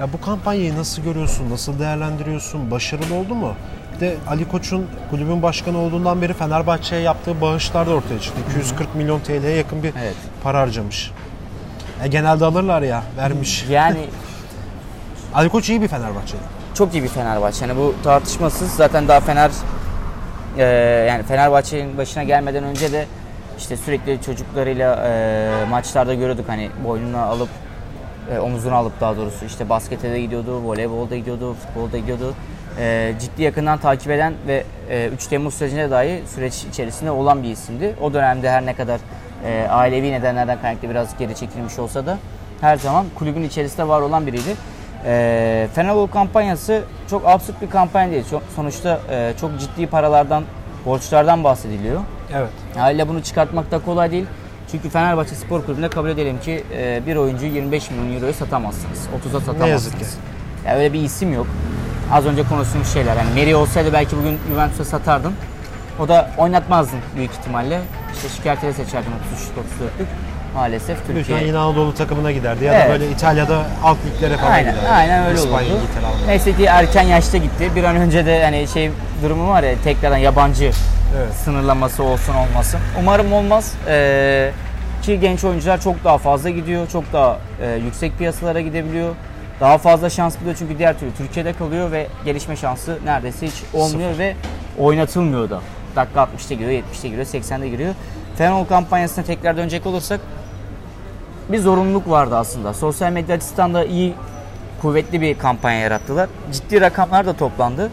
Ya 0.00 0.12
bu 0.12 0.20
kampanyayı 0.20 0.76
nasıl 0.76 1.02
görüyorsun? 1.02 1.50
Nasıl 1.50 1.78
değerlendiriyorsun? 1.78 2.70
Başarılı 2.70 3.14
oldu 3.14 3.34
mu? 3.34 3.54
Bir 3.94 4.00
de 4.00 4.16
Ali 4.28 4.48
Koç'un 4.48 4.86
kulübün 5.10 5.42
başkanı 5.42 5.78
olduğundan 5.78 6.22
beri 6.22 6.32
Fenerbahçe'ye 6.34 7.02
yaptığı 7.02 7.40
bağışlar 7.40 7.86
da 7.86 7.90
ortaya 7.90 8.20
çıktı. 8.20 8.40
240 8.50 8.94
milyon 8.94 9.20
TL'ye 9.20 9.56
yakın 9.56 9.82
bir 9.82 9.92
Evet. 9.98 10.14
para 10.42 10.60
harcamış. 10.60 11.10
E, 12.02 12.08
genelde 12.08 12.44
alırlar 12.44 12.82
ya, 12.82 13.02
vermiş. 13.16 13.64
Yani 13.70 13.98
Ali 15.34 15.48
Koç 15.48 15.70
iyi 15.70 15.82
bir 15.82 15.88
Fenerbahçeli. 15.88 16.40
Çok 16.78 16.94
iyi 16.94 17.02
bir 17.02 17.08
Fenerbahçe. 17.08 17.66
Yani 17.66 17.78
bu 17.78 17.94
tartışmasız. 18.04 18.72
Zaten 18.72 19.08
daha 19.08 19.20
Fener 19.20 19.50
e, 20.58 20.64
yani 21.08 21.22
Fenerbahçe'nin 21.22 21.98
başına 21.98 22.22
gelmeden 22.22 22.64
önce 22.64 22.92
de 22.92 23.06
işte 23.58 23.76
sürekli 23.76 24.22
çocuklarıyla 24.22 25.06
e, 25.06 25.50
maçlarda 25.70 26.14
görüyorduk 26.14 26.48
hani 26.48 26.70
boynuna 26.84 27.22
alıp 27.22 27.48
e, 28.34 28.38
omuzuna 28.38 28.74
alıp 28.74 29.00
daha 29.00 29.16
doğrusu 29.16 29.44
işte 29.44 29.68
baskete 29.68 30.10
de 30.10 30.20
gidiyordu, 30.20 30.62
voleybolda 30.64 31.16
gidiyordu, 31.16 31.54
futbolda 31.54 31.98
gidiyordu. 31.98 32.34
E, 32.80 33.12
ciddi 33.20 33.42
yakından 33.42 33.78
takip 33.78 34.10
eden 34.10 34.34
ve 34.46 34.64
e, 34.90 35.08
3 35.08 35.26
Temmuz 35.26 35.54
sürecine 35.54 35.90
dahi 35.90 36.22
süreç 36.34 36.64
içerisinde 36.64 37.10
olan 37.10 37.42
bir 37.42 37.50
isimdi. 37.50 37.94
O 38.02 38.14
dönemde 38.14 38.50
her 38.50 38.66
ne 38.66 38.74
kadar 38.74 39.00
e, 39.44 39.66
ailevi 39.68 40.12
nedenlerden 40.12 40.60
kaynaklı 40.60 40.90
biraz 40.90 41.18
geri 41.18 41.34
çekilmiş 41.34 41.78
olsa 41.78 42.06
da 42.06 42.18
her 42.60 42.76
zaman 42.76 43.06
kulübün 43.14 43.42
içerisinde 43.42 43.88
var 43.88 44.00
olan 44.00 44.26
biriydi. 44.26 44.56
E, 45.04 45.68
Fenerbahçe 45.74 46.12
kampanyası 46.12 46.84
çok 47.10 47.28
absürt 47.28 47.62
bir 47.62 47.70
kampanya 47.70 48.10
değil. 48.10 48.24
Çok, 48.30 48.42
sonuçta 48.56 49.00
e, 49.10 49.32
çok 49.40 49.60
ciddi 49.60 49.86
paralardan, 49.86 50.44
borçlardan 50.86 51.44
bahsediliyor. 51.44 52.00
Evet. 52.34 52.50
Haliyle 52.76 53.08
bunu 53.08 53.22
çıkartmak 53.22 53.70
da 53.70 53.78
kolay 53.78 54.10
değil. 54.10 54.26
Çünkü 54.70 54.88
Fenerbahçe 54.88 55.34
Spor 55.34 55.64
Kulübü'nde 55.64 55.88
kabul 55.88 56.08
edelim 56.08 56.40
ki 56.40 56.64
e, 56.76 57.02
bir 57.06 57.16
oyuncuyu 57.16 57.52
25 57.52 57.90
milyon 57.90 58.14
euroya 58.14 58.32
satamazsınız. 58.32 58.98
30'a 58.98 59.30
satamazsınız. 59.30 59.60
Ne 59.60 59.68
yazık 59.68 59.98
ki. 59.98 60.04
Ya 60.66 60.76
öyle 60.76 60.92
bir 60.92 61.00
isim 61.00 61.34
yok. 61.34 61.46
Az 62.12 62.26
önce 62.26 62.42
konuştuğumuz 62.42 62.92
şeyler. 62.92 63.16
Yani 63.16 63.34
Meri 63.34 63.56
olsaydı 63.56 63.92
belki 63.92 64.16
bugün 64.16 64.38
Juventus'a 64.48 64.84
satardın. 64.84 65.32
O 66.00 66.08
da 66.08 66.30
oynatmazdın 66.38 66.98
büyük 67.16 67.30
ihtimalle. 67.30 67.80
İşte 68.14 68.28
şikayetleri 68.28 68.72
seçerdin 68.74 69.10
33-34'lük. 69.10 70.06
Maalesef 70.56 70.98
Lütfen 71.00 71.14
Türkiye. 71.16 71.46
yine 71.46 71.58
Anadolu 71.58 71.94
takımına 71.94 72.32
giderdi 72.32 72.64
ya 72.64 72.74
Evet. 72.74 72.86
da 72.86 72.90
böyle 72.92 73.10
İtalya'da 73.10 73.66
alt 73.84 73.96
liglere 74.06 74.36
falan 74.36 74.50
Aynen, 74.52 74.72
giderdi. 74.74 74.88
aynen 74.90 75.26
öyle 75.26 75.38
İspanya, 75.38 75.68
olurdu. 75.68 75.84
Almanya. 75.98 76.26
Neyse 76.26 76.52
ki 76.56 76.64
erken 76.64 77.02
yaşta 77.02 77.38
gitti. 77.38 77.70
Bir 77.76 77.84
an 77.84 77.96
önce 77.96 78.26
de 78.26 78.44
hani 78.44 78.68
şey 78.68 78.90
durumu 79.22 79.48
var 79.48 79.62
ya 79.62 79.74
tekrardan 79.84 80.16
yabancı 80.16 80.64
Evet. 81.16 81.34
sınırlaması 81.44 82.02
olsun 82.02 82.34
olmasın. 82.34 82.80
Umarım 83.00 83.32
olmaz. 83.32 83.72
Ee, 83.88 84.50
ki 85.02 85.20
genç 85.20 85.44
oyuncular 85.44 85.80
çok 85.80 86.04
daha 86.04 86.18
fazla 86.18 86.50
gidiyor. 86.50 86.88
Çok 86.92 87.12
daha 87.12 87.38
e, 87.62 87.74
yüksek 87.84 88.18
piyasalara 88.18 88.60
gidebiliyor. 88.60 89.14
Daha 89.60 89.78
fazla 89.78 90.10
şans 90.10 90.40
buluyor 90.40 90.56
çünkü 90.58 90.78
diğer 90.78 90.98
türlü 90.98 91.10
Türkiye'de 91.12 91.52
kalıyor 91.52 91.92
ve 91.92 92.06
gelişme 92.24 92.56
şansı 92.56 92.98
neredeyse 93.04 93.46
hiç 93.46 93.62
olmuyor 93.74 94.18
ve 94.18 94.34
oynatılmıyor 94.78 95.50
da. 95.50 95.60
Dakika 95.96 96.20
60'ta 96.20 96.54
giriyor, 96.54 96.70
70'te 96.82 97.08
giriyor, 97.08 97.26
80'de 97.26 97.68
giriyor. 97.68 97.94
Fenol 98.38 98.64
kampanyasına 98.64 99.24
tekrar 99.24 99.56
dönecek 99.56 99.86
olursak 99.86 100.20
bir 101.48 101.58
zorunluluk 101.58 102.10
vardı 102.10 102.36
aslında. 102.36 102.74
Sosyal 102.74 103.12
medya 103.12 103.36
açısından 103.36 103.74
da 103.74 103.84
iyi, 103.84 104.14
kuvvetli 104.82 105.20
bir 105.20 105.38
kampanya 105.38 105.78
yarattılar. 105.78 106.28
Ciddi 106.52 106.80
rakamlar 106.80 107.26
da 107.26 107.32
toplandı. 107.32 107.90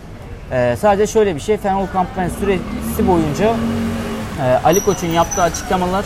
Ee, 0.51 0.75
sadece 0.79 1.07
şöyle 1.13 1.35
bir 1.35 1.39
şey, 1.39 1.57
Fenol 1.57 1.87
kampanya 1.87 2.29
süresi 2.29 3.07
boyunca 3.07 3.53
e, 4.43 4.59
Ali 4.63 4.85
Koç'un 4.85 5.07
yaptığı 5.07 5.41
açıklamalar 5.41 6.05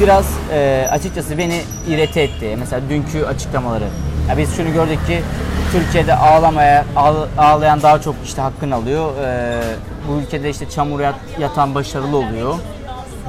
biraz 0.00 0.26
e, 0.52 0.86
açıkçası 0.90 1.38
beni 1.38 1.60
irite 1.88 2.22
etti. 2.22 2.56
Mesela 2.58 2.82
dünkü 2.88 3.24
açıklamaları. 3.24 3.84
Ya 4.28 4.38
biz 4.38 4.56
şunu 4.56 4.72
gördük 4.72 5.06
ki 5.06 5.22
Türkiye'de 5.72 6.14
ağlamaya 6.14 6.84
ağ- 6.96 7.28
ağlayan 7.42 7.82
daha 7.82 8.00
çok 8.00 8.14
işte 8.24 8.42
hakkını 8.42 8.74
alıyor. 8.74 9.10
Ee, 9.24 9.60
bu 10.08 10.20
ülkede 10.20 10.50
işte 10.50 10.70
çamur 10.70 11.00
yat- 11.00 11.14
yatan 11.40 11.74
başarılı 11.74 12.16
oluyor 12.16 12.54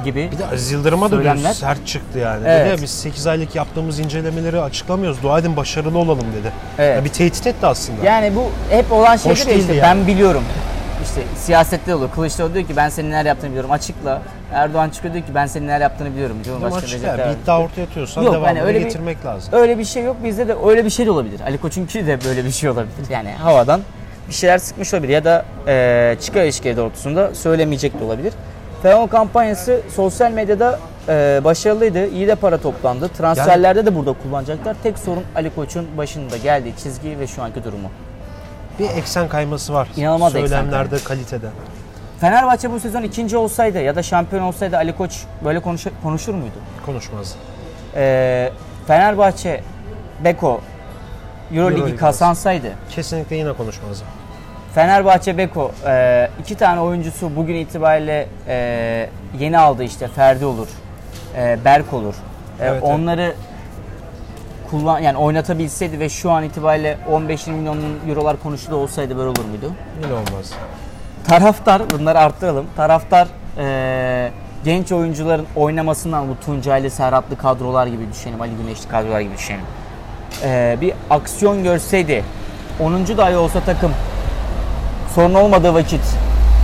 gibi. 0.06 0.28
Bir 0.32 0.38
de 0.38 0.46
Aziz 0.46 0.70
Yıldırım'a 0.72 1.06
da 1.10 1.16
Söylemler. 1.16 1.50
bir 1.50 1.54
sert 1.56 1.86
çıktı 1.86 2.18
yani. 2.18 2.40
Dedi 2.40 2.48
Evet. 2.50 2.70
ya 2.78 2.82
biz 2.82 2.90
8 2.90 3.26
aylık 3.26 3.54
yaptığımız 3.54 3.98
incelemeleri 3.98 4.60
açıklamıyoruz. 4.60 5.22
Dua 5.22 5.38
edin 5.38 5.56
başarılı 5.56 5.98
olalım 5.98 6.26
dedi. 6.40 6.52
Evet. 6.78 6.96
Ya 6.96 7.04
bir 7.04 7.08
tehdit 7.10 7.46
etti 7.46 7.66
aslında. 7.66 8.04
Yani 8.04 8.32
bu 8.36 8.44
hep 8.74 8.92
olan 8.92 9.16
şeydir 9.16 9.38
ya 9.40 9.46
değildi 9.46 9.60
işte 9.60 9.72
yani. 9.74 9.82
ben 10.00 10.06
biliyorum. 10.06 10.42
İşte 11.04 11.20
siyasette 11.36 11.86
de 11.90 11.94
olur. 11.94 12.10
Kılıçdaroğlu 12.14 12.54
diyor 12.54 12.66
ki 12.66 12.76
ben 12.76 12.88
senin 12.88 13.10
neler 13.10 13.24
yaptığını 13.26 13.50
biliyorum 13.50 13.70
açıkla. 13.70 14.22
Erdoğan 14.52 14.90
çıkıyor 14.90 15.14
diyor 15.14 15.26
ki 15.26 15.34
ben 15.34 15.46
senin 15.46 15.66
neler 15.66 15.80
yaptığını 15.80 16.12
biliyorum. 16.12 16.36
Ama 16.36 16.44
Cumhurbaşkanı 16.44 16.78
açık 16.84 16.94
Recep 16.94 17.16
Tayyip 17.16 17.36
bir 17.38 17.42
iddia 17.42 17.60
ortaya 17.60 17.82
atıyorsan 17.82 18.22
Yok, 18.22 18.32
devamını 18.34 18.48
hani 18.48 18.62
öyle 18.62 18.78
bir- 18.78 18.84
getirmek 18.84 19.24
lazım. 19.24 19.54
Öyle 19.54 19.78
bir 19.78 19.84
şey 19.84 20.02
yok. 20.04 20.16
Bizde 20.24 20.48
de 20.48 20.54
öyle 20.66 20.84
bir 20.84 20.90
şey 20.90 21.06
de 21.06 21.10
olabilir. 21.10 21.40
Ali 21.40 21.58
Koç'unki 21.58 22.06
de 22.06 22.18
böyle 22.24 22.44
bir 22.44 22.50
şey 22.50 22.70
olabilir. 22.70 22.94
Yani 23.10 23.30
havadan 23.32 23.80
bir 24.28 24.34
şeyler 24.34 24.58
sıkmış 24.58 24.94
olabilir 24.94 25.12
ya 25.12 25.24
da 25.24 25.44
e, 25.66 26.16
çıkar 26.22 26.44
ilişkileri 26.44 26.76
doğrultusunda 26.76 27.34
söylemeyecek 27.34 28.00
de 28.00 28.04
olabilir. 28.04 28.32
Fenon 28.82 29.06
kampanyası 29.06 29.80
sosyal 29.94 30.30
medyada 30.30 30.78
e, 31.08 31.40
başarılıydı. 31.44 32.06
İyi 32.06 32.28
de 32.28 32.34
para 32.34 32.58
toplandı. 32.58 33.08
Transferlerde 33.08 33.86
de 33.86 33.94
burada 33.94 34.12
kullanacaklar. 34.12 34.76
Tek 34.82 34.98
sorun 34.98 35.22
Ali 35.36 35.54
Koç'un 35.54 35.86
başında 35.96 36.36
geldiği 36.36 36.74
çizgi 36.76 37.18
ve 37.18 37.26
şu 37.26 37.42
anki 37.42 37.64
durumu. 37.64 37.90
Bir 38.78 38.90
eksen 38.90 39.28
kayması 39.28 39.72
var. 39.74 39.88
İnanılmaz 39.96 40.36
eksen 40.36 40.56
Söylemlerde, 40.56 40.96
kalitede. 41.04 41.46
Fenerbahçe 42.20 42.72
bu 42.72 42.80
sezon 42.80 43.02
ikinci 43.02 43.36
olsaydı 43.36 43.80
ya 43.80 43.96
da 43.96 44.02
şampiyon 44.02 44.42
olsaydı 44.42 44.76
Ali 44.76 44.96
Koç 44.96 45.22
böyle 45.44 45.60
konuşur, 45.60 45.90
konuşur 46.02 46.34
muydu? 46.34 46.54
Konuşmaz. 46.86 47.34
Ee, 47.94 48.52
Fenerbahçe, 48.86 49.62
Beko 50.24 50.60
Euroleague 51.54 51.96
kazansaydı 51.96 52.68
Kesinlikle 52.90 53.36
yine 53.36 53.52
konuşmaz. 53.52 54.02
Fenerbahçe 54.76 55.38
Beko 55.38 55.72
e, 55.86 56.28
iki 56.40 56.54
tane 56.54 56.80
oyuncusu 56.80 57.36
bugün 57.36 57.54
itibariyle 57.54 58.28
e, 58.48 59.08
yeni 59.38 59.58
aldı 59.58 59.84
işte 59.84 60.08
Ferdi 60.08 60.44
olur, 60.44 60.68
e, 61.36 61.58
Berk 61.64 61.92
olur. 61.92 62.14
E, 62.14 62.16
Evet, 62.60 62.72
evet. 62.72 62.82
onları 62.82 63.34
kullan 64.70 64.98
yani 64.98 65.18
oynatabilseydi 65.18 66.00
ve 66.00 66.08
şu 66.08 66.30
an 66.30 66.44
itibariyle 66.44 66.98
15 67.10 67.46
milyon 67.46 67.78
eurolar 68.08 68.36
konuşuluyor 68.42 68.82
olsaydı 68.82 69.16
böyle 69.16 69.28
olur 69.28 69.44
muydu? 69.44 69.72
Yine 70.02 70.12
olmaz. 70.12 70.52
Taraftar 71.28 71.90
bunları 71.90 72.18
arttıralım. 72.18 72.66
Taraftar 72.76 73.28
e, 73.58 74.30
genç 74.64 74.92
oyuncuların 74.92 75.46
oynamasından 75.56 76.28
bu 76.28 76.40
Tuncaylı, 76.44 76.90
Serhatlı 76.90 77.36
kadrolar 77.36 77.86
gibi 77.86 78.12
düşünelim, 78.12 78.40
Ali 78.40 78.56
Güneşli 78.56 78.88
kadrolar 78.88 79.20
gibi 79.20 79.36
düşünelim. 79.36 79.66
E, 80.44 80.76
bir 80.80 80.92
aksiyon 81.10 81.62
görseydi 81.62 82.24
10. 82.80 83.06
dahi 83.06 83.36
olsa 83.36 83.60
takım 83.60 83.92
sorun 85.16 85.34
olmadığı 85.34 85.74
vakit 85.74 86.00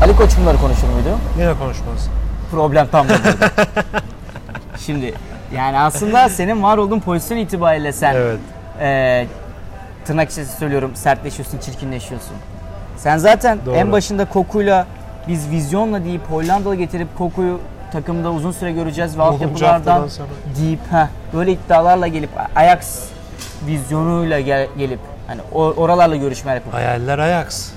Ali 0.04 0.16
Koç 0.16 0.30
bunları 0.40 0.56
konuşur 0.58 0.88
muydu? 0.88 1.18
Yine 1.38 1.54
konuşmaz. 1.54 2.08
Problem 2.50 2.86
tam 2.86 3.08
da 3.08 3.12
burada. 3.12 3.50
Şimdi 4.86 5.14
yani 5.56 5.78
aslında 5.78 6.28
senin 6.28 6.62
var 6.62 6.78
olduğun 6.78 7.00
pozisyon 7.00 7.38
itibariyle 7.38 7.92
sen 7.92 8.14
Evet. 8.14 8.38
e, 8.80 9.26
tırnak 10.04 10.30
içinde 10.30 10.46
söylüyorum 10.46 10.90
sertleşiyorsun, 10.94 11.58
çirkinleşiyorsun. 11.58 12.32
Sen 12.96 13.16
zaten 13.18 13.58
Doğru. 13.66 13.74
en 13.74 13.92
başında 13.92 14.24
Koku'yla 14.24 14.86
biz 15.28 15.50
vizyonla 15.50 16.04
deyip 16.04 16.30
Hollandalı 16.30 16.74
getirip 16.74 17.18
Koku'yu 17.18 17.60
takımda 17.92 18.32
uzun 18.32 18.52
süre 18.52 18.72
göreceğiz 18.72 19.18
ve 19.18 19.22
10. 19.22 19.26
altyapılardan 19.32 20.08
deyip 20.60 20.80
heh, 20.92 21.06
böyle 21.34 21.52
iddialarla 21.52 22.06
gelip 22.06 22.30
Ajax 22.56 23.00
vizyonuyla 23.66 24.40
gel- 24.40 24.68
gelip 24.78 25.00
hani 25.26 25.40
oralarla 25.52 26.16
görüşmeler 26.16 26.54
yapıp 26.54 26.74
Hayaller 26.74 27.18
Ajax. 27.18 27.70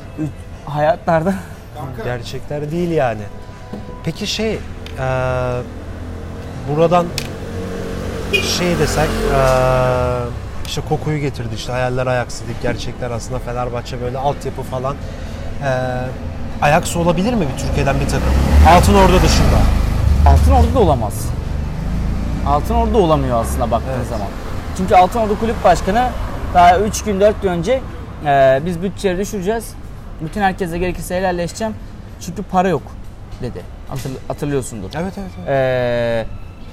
Hayatlarda 0.65 1.33
Gerçekler 2.03 2.71
değil 2.71 2.91
yani. 2.91 3.21
Peki 4.03 4.27
şey, 4.27 4.51
eee, 4.53 4.59
buradan 6.69 7.05
şey 8.57 8.79
desek, 8.79 9.09
eee, 9.31 9.39
işte 10.65 10.81
kokuyu 10.89 11.19
getirdi 11.19 11.55
işte 11.55 11.71
hayaller 11.71 12.05
dedik. 12.07 12.61
Gerçekler 12.61 13.11
aslında 13.11 13.39
Fenerbahçe 13.39 14.01
böyle 14.01 14.17
altyapı 14.17 14.61
falan. 14.61 14.95
Eee 15.61 15.67
Ajax 16.61 16.95
olabilir 16.97 17.33
mi 17.33 17.45
bir 17.53 17.59
Türkiye'den 17.67 17.95
bir 17.99 18.05
takım? 18.05 18.27
Altın 18.69 18.93
Ordu 18.95 19.21
dışında. 19.23 19.57
Altın 20.29 20.51
Ordu 20.51 20.75
da 20.75 20.79
olamaz. 20.79 21.13
Altın 22.47 22.75
Ordu 22.75 22.93
da 22.93 22.97
olamıyor 22.97 23.41
aslında 23.41 23.71
baktığın 23.71 23.89
Evet. 23.97 24.07
zaman. 24.09 24.27
Çünkü 24.77 24.95
Altın 24.95 25.19
Ordu 25.19 25.39
Kulüp 25.39 25.63
Başkanı 25.63 26.09
daha 26.53 26.79
3 26.79 27.03
gün 27.03 27.19
4 27.21 27.41
gün 27.41 27.49
önce 27.49 27.81
e, 28.25 28.61
biz 28.65 28.81
bütçeyi 28.83 29.17
düşüreceğiz. 29.17 29.73
Bütün 30.21 30.41
herkese 30.41 30.77
gerekirse 30.77 31.15
helalleşeceğim. 31.15 31.73
Çünkü 32.21 32.43
para 32.43 32.69
yok 32.69 32.81
dedi. 33.41 33.61
Hatırl- 33.89 34.27
hatırlıyorsundur. 34.27 34.89
Evet 34.95 35.13
evet. 35.17 35.29
evet. 35.37 35.47
Ee, 35.49 36.25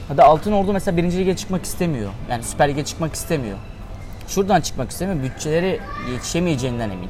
hadi 0.09 0.23
Altın 0.23 0.53
Ordu 0.53 0.73
mesela 0.73 0.97
birinci 0.97 1.19
lige 1.19 1.37
çıkmak 1.37 1.65
istemiyor. 1.65 2.11
Yani 2.31 2.43
Süper 2.43 2.69
Lig'e 2.69 2.85
çıkmak 2.85 3.15
istemiyor. 3.15 3.57
Şuradan 4.29 4.61
çıkmak 4.61 4.91
istemiyor. 4.91 5.23
Bütçeleri 5.23 5.81
yetişemeyeceğinden 6.13 6.91
emin. 6.91 7.09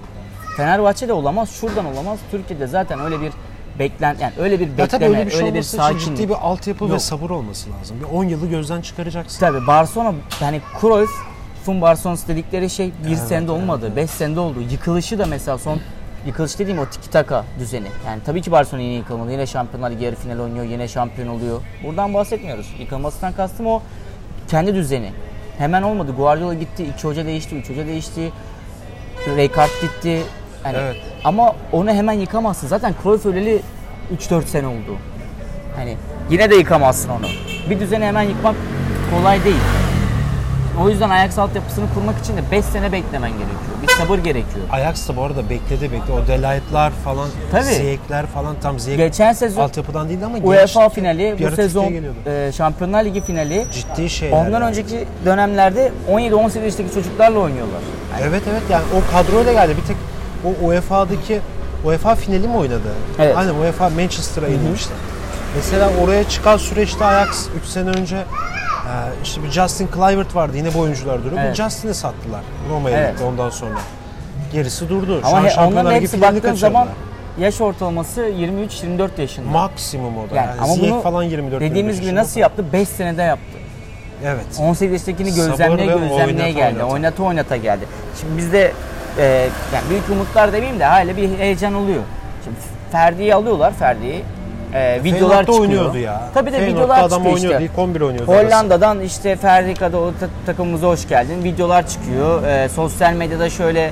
Fenerbahçe 0.56 1.08
de 1.08 1.12
olamaz, 1.12 1.50
şuradan 1.50 1.84
olamaz. 1.86 2.18
Türkiye'de 2.30 2.66
zaten 2.66 3.00
öyle 3.00 3.20
bir 3.20 3.32
beklen 3.78 4.16
yani 4.20 4.32
öyle 4.38 4.60
bir 4.60 4.68
Ya 4.78 4.86
tabii 4.88 4.92
bekleme, 5.04 5.18
öyle 5.18 5.26
bir 5.26 5.30
şey 5.30 5.40
öyle 5.40 5.54
bir 5.54 5.62
sakinlik. 5.62 6.04
ciddi 6.04 6.28
bir 6.28 6.34
altyapı 6.34 6.88
ve 6.88 6.92
Yok. 6.92 7.02
sabır 7.02 7.30
olması 7.30 7.70
lazım. 7.72 7.96
Bir 8.00 8.16
10 8.16 8.24
yılı 8.24 8.46
gözden 8.46 8.80
çıkaracaksın. 8.80 9.40
Tabii 9.40 9.66
Barcelona 9.66 10.14
hani 10.40 10.60
Cruyff'un 10.80 11.80
Barcelona'sı 11.80 12.28
dedikleri 12.28 12.70
şey 12.70 12.86
bir 13.04 13.08
Evet, 13.08 13.18
senede 13.18 13.34
evet, 13.52 13.62
olmadı, 13.62 13.92
beş 13.96 14.10
senede 14.10 14.40
oldu. 14.40 14.60
Yıkılışı 14.70 15.18
da 15.18 15.26
mesela 15.26 15.58
son 15.58 15.80
yıkılış 16.26 16.58
dediğim 16.58 16.78
o 16.78 16.86
tiki 16.86 17.10
taka 17.10 17.44
düzeni. 17.58 17.88
Yani 18.06 18.20
tabii 18.26 18.42
ki 18.42 18.52
Barcelona 18.52 18.82
yine 18.82 18.94
yıkılmadı. 18.94 19.32
Yine 19.32 19.46
Şampiyonlar 19.46 19.90
Ligi 19.90 20.04
yarı 20.04 20.16
final 20.16 20.38
oynuyor, 20.38 20.64
yine 20.64 20.88
şampiyon 20.88 21.28
oluyor. 21.28 21.60
Buradan 21.84 22.14
bahsetmiyoruz. 22.14 22.74
Yıkılmasından 22.78 23.32
kastım 23.32 23.66
o 23.66 23.82
kendi 24.48 24.74
düzeni. 24.74 25.12
Hemen 25.58 25.82
olmadı. 25.82 26.12
Guardiola 26.16 26.54
gitti, 26.54 26.84
iki 26.84 27.04
hoca 27.08 27.26
değişti, 27.26 27.56
üç 27.56 27.70
hoca 27.70 27.86
değişti. 27.86 28.32
Rijkaard 29.36 29.70
gitti. 29.82 30.22
Yani 30.64 30.76
Evet. 30.80 30.96
Ama 31.24 31.54
onu 31.72 31.90
hemen 31.90 32.12
yıkamazsın. 32.12 32.66
Zaten 32.68 32.94
Cruyff 33.02 33.26
öleli 33.26 33.62
3-4 34.18 34.44
sene 34.44 34.66
oldu. 34.66 34.96
Hani 35.76 35.96
yine 36.30 36.50
de 36.50 36.54
yıkamazsın 36.54 37.08
onu. 37.08 37.26
Bir 37.70 37.80
düzeni 37.80 38.04
hemen 38.04 38.22
yıkmak 38.22 38.56
kolay 39.10 39.44
değil. 39.44 39.81
O 40.80 40.88
yüzden 40.88 41.10
Ajax 41.10 41.38
altyapısını 41.38 41.84
kurmak 41.94 42.18
için 42.18 42.36
de 42.36 42.40
5 42.50 42.64
sene 42.64 42.92
beklemen 42.92 43.30
gerekiyor. 43.30 43.58
Bir 43.82 43.88
sabır 43.88 44.18
gerekiyor. 44.18 44.66
Ajax 44.72 45.08
da 45.08 45.16
bu 45.16 45.22
arada 45.22 45.50
bekledi 45.50 45.92
bekledi. 45.92 46.12
O 46.12 46.26
Delight'lar 46.26 46.90
falan, 47.04 47.28
Tabii. 47.50 47.62
Ziyek'ler 47.62 48.26
falan 48.26 48.56
tam 48.62 48.78
Ziyek 48.78 48.98
Geçen 48.98 49.32
sezon 49.32 49.62
altyapıdan 49.62 50.08
değildi 50.08 50.24
ama 50.24 50.38
UEFA 50.38 50.88
finali, 50.88 51.36
bu 51.42 51.56
sezon 51.56 51.94
e, 52.26 52.52
Şampiyonlar 52.52 53.04
Ligi 53.04 53.20
finali. 53.20 53.66
ciddi 53.72 54.10
şeyler. 54.10 54.36
Ondan 54.36 54.52
yani. 54.52 54.64
önceki 54.64 55.04
dönemlerde 55.24 55.92
17-18 56.10 56.64
yaşındaki 56.64 56.94
çocuklarla 56.94 57.38
oynuyorlar. 57.38 57.80
Evet 58.22 58.42
evet 58.50 58.62
yani 58.70 58.84
o 58.96 59.12
kadroyla 59.12 59.52
geldi. 59.52 59.76
Bir 59.82 59.86
tek 59.86 59.96
o 60.44 60.66
UEFA'daki 60.66 61.40
UEFA 61.84 62.14
finali 62.14 62.48
mi 62.48 62.56
oynadı? 62.56 62.88
Evet. 63.18 63.36
Aynen 63.36 63.54
UEFA 63.54 63.90
Manchester'a 63.90 64.46
yenilmişti. 64.48 64.92
Mesela 65.56 65.90
oraya 66.04 66.28
çıkan 66.28 66.56
süreçte 66.56 67.04
Ajax 67.04 67.46
3 67.62 67.68
sene 67.68 67.90
önce 67.90 68.16
işte 69.24 69.42
bir 69.42 69.50
Justin 69.50 69.86
Kluivert 69.86 70.34
vardı 70.34 70.56
yine 70.56 70.74
bu 70.74 70.78
oyuncular 70.78 71.24
duruyor. 71.24 71.42
Evet. 71.44 71.56
Justin'i 71.56 71.94
sattılar 71.94 72.40
Roma'ya 72.70 72.98
Evet. 72.98 73.12
gitti 73.12 73.24
ondan 73.24 73.50
sonra. 73.50 73.78
Gerisi 74.52 74.88
durdu. 74.88 75.20
Şu 75.20 75.26
Ama 75.26 75.36
an 75.38 75.44
he, 75.44 75.60
onların 75.60 75.92
hepsi 75.92 76.20
baktığın 76.20 76.54
zaman 76.54 76.88
yaş 77.38 77.60
ortalaması 77.60 78.20
23-24 78.20 79.20
yaşında. 79.20 79.48
maksimum 79.50 80.18
o 80.18 80.30
da. 80.30 80.34
yani, 80.34 80.46
Yani, 80.46 80.60
ama 80.60 80.74
Ziyech 80.74 80.92
bunu 80.92 81.00
falan 81.00 81.22
24 81.22 81.60
dediğimiz 81.60 81.96
25 81.96 82.00
gibi 82.10 82.14
nasıl 82.14 82.40
yaptı? 82.40 82.64
5 82.72 82.88
senede 82.88 83.22
yaptı. 83.22 83.58
Evet. 84.24 84.44
18 84.60 84.92
yaşındakini 84.92 85.34
gözlemleye 85.34 85.88
ve 85.88 85.92
gözlemleye 85.92 86.26
oynata 86.26 86.48
geldi. 86.50 86.74
oynata. 86.74 86.86
Oynata 86.94 87.22
oynata 87.22 87.56
geldi. 87.56 87.84
Şimdi 88.20 88.36
bizde 88.36 88.72
e, 89.18 89.24
yani 89.74 89.90
büyük 89.90 90.10
umutlar 90.10 90.52
demeyeyim 90.52 90.80
de 90.80 90.84
hala 90.84 91.16
bir 91.16 91.38
heyecan 91.38 91.74
oluyor. 91.74 92.02
Şimdi 92.44 92.56
Ferdi'yi 92.92 93.34
alıyorlar 93.34 93.72
Ferdi'yi. 93.74 94.24
E, 94.74 95.00
videolar 95.04 95.12
Feyenoord'da 95.12 95.38
çıkıyor. 95.40 95.60
oynuyordu 95.60 95.98
ya. 95.98 96.22
Tabii 96.34 96.52
de 96.52 96.56
Feyenoord'da 96.56 96.84
videolar 96.84 96.98
adam 96.98 97.08
çıkıyor 97.18 97.34
oynuyordu. 97.34 97.62
işte. 97.62 97.72
İlk 97.72 97.78
11 97.78 98.00
oynuyordu. 98.00 98.32
Hollanda'dan 98.32 99.00
işte 99.00 99.36
Ferdi 99.36 99.84
o 99.84 100.12
ta- 100.20 100.28
takımımıza 100.46 100.86
hoş 100.86 101.08
geldin. 101.08 101.44
Videolar 101.44 101.88
çıkıyor. 101.88 102.42
E, 102.46 102.68
sosyal 102.68 103.12
medyada 103.12 103.50
şöyle 103.50 103.90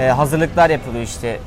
e, 0.00 0.06
hazırlıklar 0.08 0.70
yapılıyor 0.70 1.04
işte. 1.04 1.38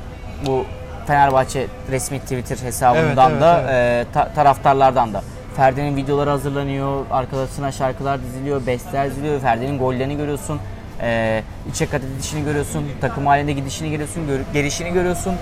Bu 0.46 0.64
Fenerbahçe 1.06 1.66
resmi 1.90 2.20
Twitter 2.20 2.56
hesabından 2.66 3.30
Evet, 3.32 3.40
da 3.40 3.60
evet, 3.70 4.06
e, 4.06 4.12
ta- 4.12 4.28
taraftarlardan 4.34 5.14
da. 5.14 5.22
Ferdi'nin 5.56 5.96
videoları 5.96 6.30
hazırlanıyor, 6.30 7.04
arkasına 7.10 7.72
şarkılar 7.72 8.22
diziliyor, 8.22 8.66
besteler 8.66 9.10
diziliyor, 9.10 9.40
Ferdi'nin 9.40 9.78
gollerini 9.78 10.16
görüyorsun, 10.16 10.60
e, 11.02 11.42
içe 11.70 11.86
kat 11.86 12.00
edişini 12.16 12.44
görüyorsun, 12.44 12.84
takım 13.00 13.26
halinde 13.26 13.52
gidişini 13.52 13.90
görüyorsun, 13.90 14.26
gör- 14.26 14.40
gelişini 14.52 14.92
görüyorsun, 14.92 15.34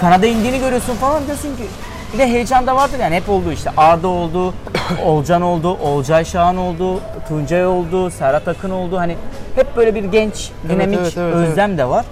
kanada 0.00 0.26
indiğini 0.26 0.58
görüyorsun 0.58 0.94
falan 0.94 1.26
diyorsun 1.26 1.56
ki 1.56 1.62
bir 2.16 2.20
de 2.20 2.28
heyecan 2.28 2.66
da 2.66 2.76
vardır 2.76 2.98
yani 2.98 3.14
hep 3.16 3.28
oldu 3.28 3.52
işte 3.52 3.70
Arda 3.76 4.08
oldu, 4.08 4.54
Olcan 5.04 5.42
oldu, 5.42 5.68
Olcay 5.68 6.24
Şahan 6.24 6.56
oldu, 6.56 7.00
Tuncay 7.28 7.66
oldu, 7.66 8.10
Serhat 8.10 8.48
Akın 8.48 8.70
oldu 8.70 8.98
hani 8.98 9.16
hep 9.54 9.76
böyle 9.76 9.94
bir 9.94 10.04
genç, 10.04 10.50
dinamik 10.68 10.98
evet, 10.98 11.16
evet, 11.16 11.34
özlem 11.34 11.78
de 11.78 11.88
var. 11.88 12.04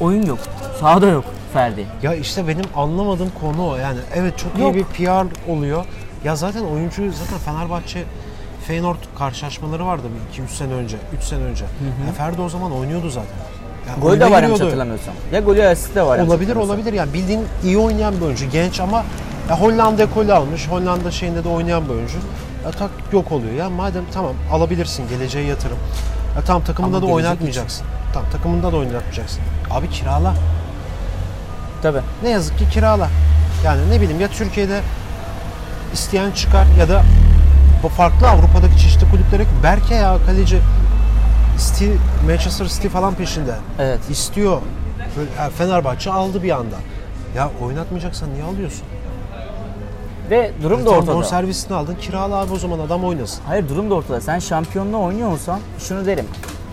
Oyun 0.00 0.26
yok, 0.26 0.38
sahada 0.80 1.06
yok 1.06 1.24
Ferdi. 1.52 1.86
Ya 2.02 2.14
işte 2.14 2.48
benim 2.48 2.64
anlamadığım 2.76 3.30
konu 3.40 3.68
o. 3.68 3.76
Yani 3.76 3.98
evet 4.14 4.38
çok 4.38 4.58
Yok. 4.58 4.74
iyi 4.74 4.78
bir 4.78 4.84
PR 4.84 5.50
oluyor. 5.50 5.84
Ya 6.24 6.36
zaten 6.36 6.64
oyuncu 6.64 7.12
zaten 7.12 7.38
Fenerbahçe 7.38 8.04
Feyenoord 8.66 8.98
karşılaşmaları 9.18 9.86
vardı 9.86 10.02
bir 10.36 10.42
2-3 10.42 10.48
sene 10.48 10.72
önce, 10.72 10.96
3 11.18 11.24
sene 11.24 11.44
önce. 11.44 11.64
Ya 12.06 12.12
Ferdi 12.12 12.40
o 12.40 12.48
zaman 12.48 12.72
oynuyordu 12.72 13.10
zaten. 13.10 13.36
Yani 13.88 14.00
Gol 14.00 14.20
de 14.20 14.30
var 14.30 14.42
yanlış 14.42 14.60
hatırlamıyorsam. 14.60 15.14
Ya 15.32 15.40
golü 15.40 15.58
ya 15.58 15.70
asist 15.70 15.94
de 15.94 16.02
var 16.02 16.18
Olabilir 16.18 16.56
olabilir 16.56 16.92
yani 16.92 17.12
bildiğin 17.12 17.44
iyi 17.64 17.78
oynayan 17.78 18.16
bir 18.16 18.20
oyuncu 18.20 18.50
genç 18.50 18.80
ama 18.80 19.04
ya 19.50 19.60
Hollanda 19.60 20.02
ekolü 20.02 20.32
almış. 20.32 20.68
Hollanda 20.68 21.10
şeyinde 21.10 21.44
de 21.44 21.48
oynayan 21.48 21.84
bir 21.84 21.94
oyuncu. 21.94 22.18
Ya 22.64 22.70
tak 22.70 22.90
yok 23.12 23.32
oluyor. 23.32 23.52
Ya 23.52 23.70
madem 23.70 24.04
tamam 24.12 24.32
alabilirsin 24.52 25.08
geleceğe 25.08 25.44
yatırım. 25.46 25.78
Ya 26.36 26.42
tamam 26.42 26.64
takımında 26.64 26.96
Ama 26.96 27.06
da 27.06 27.12
oynatmayacaksın. 27.12 27.86
Tamam 28.14 28.30
takımında 28.30 28.72
da 28.72 28.76
oynatmayacaksın. 28.76 29.40
Abi 29.70 29.90
kirala. 29.90 30.34
Tabii. 31.82 32.00
Ne 32.22 32.30
yazık 32.30 32.58
ki 32.58 32.68
kirala. 32.68 33.08
Yani 33.64 33.90
ne 33.90 34.00
bileyim 34.00 34.20
ya 34.20 34.28
Türkiye'de 34.28 34.80
isteyen 35.92 36.30
çıkar 36.30 36.66
ya 36.78 36.88
da 36.88 37.02
bu 37.82 37.88
farklı 37.88 38.28
Avrupa'daki 38.28 38.78
çeşitli 38.78 39.10
kulüplere 39.10 39.46
Berke 39.62 39.94
ya 39.94 40.16
kaleci 40.26 40.58
City, 41.58 41.90
Manchester 42.26 42.66
City 42.66 42.88
falan 42.88 43.14
peşinde. 43.14 43.54
Evet. 43.78 44.00
İstiyor. 44.10 44.60
Fenerbahçe 45.58 46.10
aldı 46.10 46.42
bir 46.42 46.50
anda. 46.50 46.76
Ya 47.36 47.50
oynatmayacaksan 47.62 48.34
niye 48.34 48.44
alıyorsun? 48.44 48.82
Ve 50.30 50.50
durum 50.62 50.80
e, 50.80 50.84
da 50.84 50.90
ortada. 50.90 51.06
Tamam, 51.06 51.24
servisini 51.24 51.76
aldın 51.76 51.94
kirala 51.94 52.36
abi 52.36 52.52
o 52.52 52.58
zaman 52.58 52.78
adam 52.78 53.04
oynasın. 53.04 53.42
Hayır 53.46 53.68
durum 53.68 53.90
da 53.90 53.94
ortada. 53.94 54.20
Sen 54.20 54.38
şampiyonla 54.38 54.96
oynuyor 54.96 55.32
olsan 55.32 55.60
şunu 55.78 56.06
derim. 56.06 56.26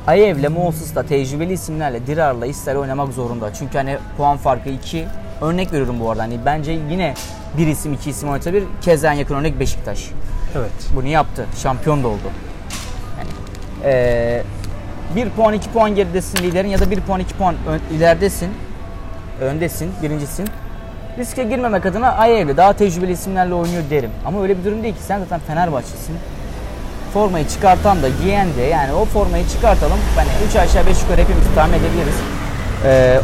Ayev'le, 0.07 0.49
Moses'la, 0.49 1.03
tecrübeli 1.03 1.53
isimlerle, 1.53 2.07
Dirar'la 2.07 2.45
ister 2.45 2.75
oynamak 2.75 3.13
zorunda. 3.13 3.53
Çünkü 3.53 3.77
hani 3.77 3.97
puan 4.17 4.37
farkı 4.37 4.69
2. 4.69 5.07
Örnek 5.41 5.73
veriyorum 5.73 5.99
bu 5.99 6.11
arada. 6.11 6.23
Hani 6.23 6.39
bence 6.45 6.71
yine 6.71 7.13
bir 7.57 7.67
isim, 7.67 7.93
iki 7.93 8.09
isim 8.09 8.29
oynatabilir. 8.29 8.63
Keza 8.81 9.13
en 9.13 9.17
yakın 9.17 9.35
örnek 9.35 9.59
Beşiktaş. 9.59 10.09
Evet. 10.55 10.71
Bunu 10.95 11.07
yaptı. 11.07 11.45
Şampiyon 11.57 12.03
da 12.03 12.07
oldu. 12.07 12.31
Yani, 13.17 13.29
ee, 13.83 14.43
1 15.15 15.29
puan 15.29 15.53
2 15.53 15.69
puan 15.69 15.95
geridesin 15.95 16.37
liderin 16.37 16.69
ya 16.69 16.79
da 16.79 16.91
1 16.91 17.01
puan 17.01 17.19
2 17.19 17.33
puan 17.33 17.55
ön, 17.67 17.95
ileridesin. 17.97 18.49
Öndesin, 19.41 19.91
birincisin. 20.01 20.47
Riske 21.17 21.43
girmemek 21.43 21.85
adına 21.85 22.11
Ayevli 22.11 22.57
daha 22.57 22.73
tecrübeli 22.73 23.11
isimlerle 23.11 23.53
oynuyor 23.53 23.83
derim. 23.89 24.09
Ama 24.25 24.41
öyle 24.41 24.57
bir 24.57 24.63
durum 24.63 24.83
değil 24.83 24.95
ki 24.95 25.03
sen 25.03 25.19
zaten 25.19 25.39
Fenerbahçe'sin. 25.39 26.15
Formayı 27.13 27.47
çıkartan 27.47 28.03
da 28.03 28.09
giyen 28.23 28.47
de 28.57 28.61
yani 28.61 28.93
o 28.93 29.05
formayı 29.05 29.47
çıkartalım. 29.47 29.97
Yani 30.17 30.27
3 30.49 30.55
aşağı 30.55 30.85
5 30.87 31.01
yukarı 31.01 31.21
hepimiz 31.21 31.43
tahmin 31.55 31.73
edebiliriz. 31.73 32.15
Ee, 32.85 33.19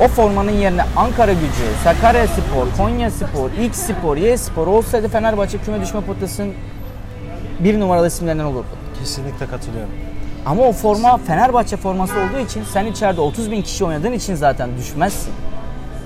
o 0.00 0.08
formanın 0.08 0.50
yerine 0.50 0.82
Ankara 0.96 1.32
gücü, 1.32 1.64
Sakarya 1.84 2.26
Spor, 2.26 2.66
Konya 2.76 3.10
Spor, 3.10 3.50
İlk 3.60 3.74
Spor, 3.74 4.16
Y 4.16 4.36
Spor 4.36 4.66
olsaydı 4.66 5.08
Fenerbahçe 5.08 5.58
küme 5.58 5.80
düşme 5.80 6.00
potasının 6.00 6.54
bir 7.60 7.80
numaralı 7.80 8.06
isimlerinden 8.06 8.44
olurdu. 8.44 8.66
Kesinlikle 9.00 9.46
katılıyorum. 9.46 10.11
Ama 10.46 10.62
o 10.62 10.72
forma 10.72 11.18
Fenerbahçe 11.26 11.76
forması 11.76 12.12
olduğu 12.14 12.38
için 12.38 12.62
sen 12.72 12.86
içeride 12.86 13.20
30 13.20 13.50
bin 13.50 13.62
kişi 13.62 13.84
oynadığın 13.84 14.12
için 14.12 14.34
zaten 14.34 14.70
düşmezsin. 14.78 15.32